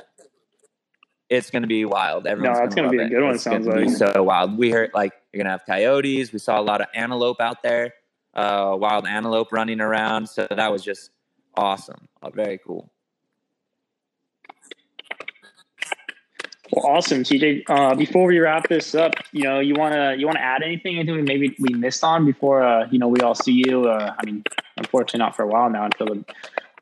it's 1.28 1.50
going 1.50 1.62
to 1.62 1.68
be 1.68 1.84
wild. 1.84 2.26
Everyone's 2.26 2.58
it's 2.60 2.74
gonna 2.74 2.88
gonna 2.88 2.98
be 2.98 3.02
a 3.02 3.06
it. 3.06 3.10
good 3.10 3.24
one, 3.24 3.34
It's 3.34 3.44
sounds 3.44 3.66
like. 3.66 3.90
so 3.90 4.22
wild. 4.22 4.56
We 4.56 4.70
heard 4.70 4.90
like 4.94 5.12
you're 5.32 5.42
gonna 5.42 5.50
have 5.50 5.66
coyotes. 5.66 6.32
We 6.32 6.38
saw 6.38 6.60
a 6.60 6.62
lot 6.62 6.80
of 6.80 6.86
antelope 6.94 7.40
out 7.40 7.62
there, 7.62 7.94
uh, 8.34 8.76
wild 8.78 9.06
antelope 9.06 9.52
running 9.52 9.80
around. 9.80 10.28
So 10.28 10.46
that 10.48 10.70
was 10.70 10.82
just 10.84 11.10
awesome. 11.56 12.08
Uh, 12.22 12.30
very 12.30 12.58
cool. 12.58 12.90
Well, 16.72 16.84
awesome, 16.96 17.22
TJ. 17.22 17.62
Uh, 17.68 17.94
before 17.94 18.26
we 18.26 18.38
wrap 18.40 18.68
this 18.68 18.94
up, 18.94 19.12
you 19.30 19.44
know, 19.44 19.60
you 19.60 19.74
wanna 19.76 20.14
you 20.18 20.26
wanna 20.26 20.40
add 20.40 20.62
anything? 20.62 20.96
Anything 20.98 21.14
we 21.16 21.22
maybe 21.22 21.56
we 21.60 21.74
missed 21.74 22.02
on 22.02 22.24
before 22.24 22.62
uh, 22.62 22.88
you 22.90 22.98
know 22.98 23.06
we 23.08 23.20
all 23.20 23.36
see 23.36 23.52
you? 23.52 23.84
Uh, 23.88 24.12
I 24.18 24.24
mean, 24.26 24.42
unfortunately, 24.76 25.18
not 25.18 25.36
for 25.36 25.42
a 25.44 25.46
while 25.46 25.70
now 25.70 25.84
until 25.84 26.06
the 26.06 26.24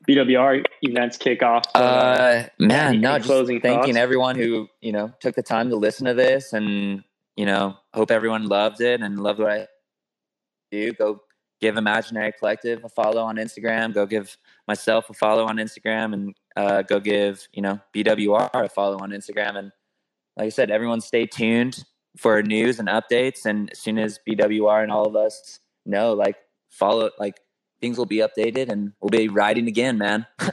BWR 0.07 0.63
events 0.81 1.17
kick 1.17 1.43
off. 1.43 1.63
but, 1.73 1.81
Uh, 1.81 2.43
man, 2.59 3.01
no, 3.01 3.17
just 3.17 3.27
closing 3.27 3.61
thanking 3.61 3.93
thoughts? 3.93 3.97
everyone 3.97 4.35
who 4.35 4.67
you 4.81 4.91
know 4.91 5.11
took 5.19 5.35
the 5.35 5.43
time 5.43 5.69
to 5.69 5.75
listen 5.75 6.05
to 6.05 6.13
this, 6.13 6.53
and 6.53 7.03
you 7.35 7.45
know, 7.45 7.75
hope 7.93 8.11
everyone 8.11 8.47
loved 8.47 8.81
it 8.81 9.01
and 9.01 9.19
loved 9.19 9.39
what 9.39 9.51
I 9.51 9.67
do. 10.71 10.93
Go 10.93 11.21
give 11.61 11.77
Imaginary 11.77 12.33
Collective 12.37 12.83
a 12.83 12.89
follow 12.89 13.21
on 13.23 13.37
Instagram. 13.37 13.93
Go 13.93 14.05
give 14.05 14.37
myself 14.67 15.09
a 15.09 15.13
follow 15.13 15.45
on 15.45 15.57
Instagram, 15.57 16.13
and 16.13 16.35
uh, 16.55 16.81
go 16.81 16.99
give 16.99 17.47
you 17.53 17.61
know 17.61 17.79
BWR 17.93 18.49
a 18.53 18.69
follow 18.69 18.97
on 18.99 19.11
Instagram. 19.11 19.57
And 19.57 19.71
like 20.37 20.47
I 20.47 20.49
said, 20.49 20.71
everyone 20.71 21.01
stay 21.01 21.25
tuned 21.25 21.83
for 22.17 22.41
news 22.41 22.79
and 22.79 22.87
updates. 22.87 23.45
And 23.45 23.71
as 23.71 23.79
soon 23.79 23.97
as 23.97 24.19
BWR 24.27 24.83
and 24.83 24.91
all 24.91 25.05
of 25.05 25.15
us 25.15 25.59
know, 25.85 26.13
like 26.13 26.35
follow, 26.69 27.09
like 27.19 27.35
things 27.85 27.99
will 27.99 28.07
be 28.07 28.17
updated, 28.17 28.69
and 28.69 28.93
we'll 28.99 29.11
be 29.11 29.27
riding 29.27 29.67
again, 29.67 29.99
man. 29.99 30.25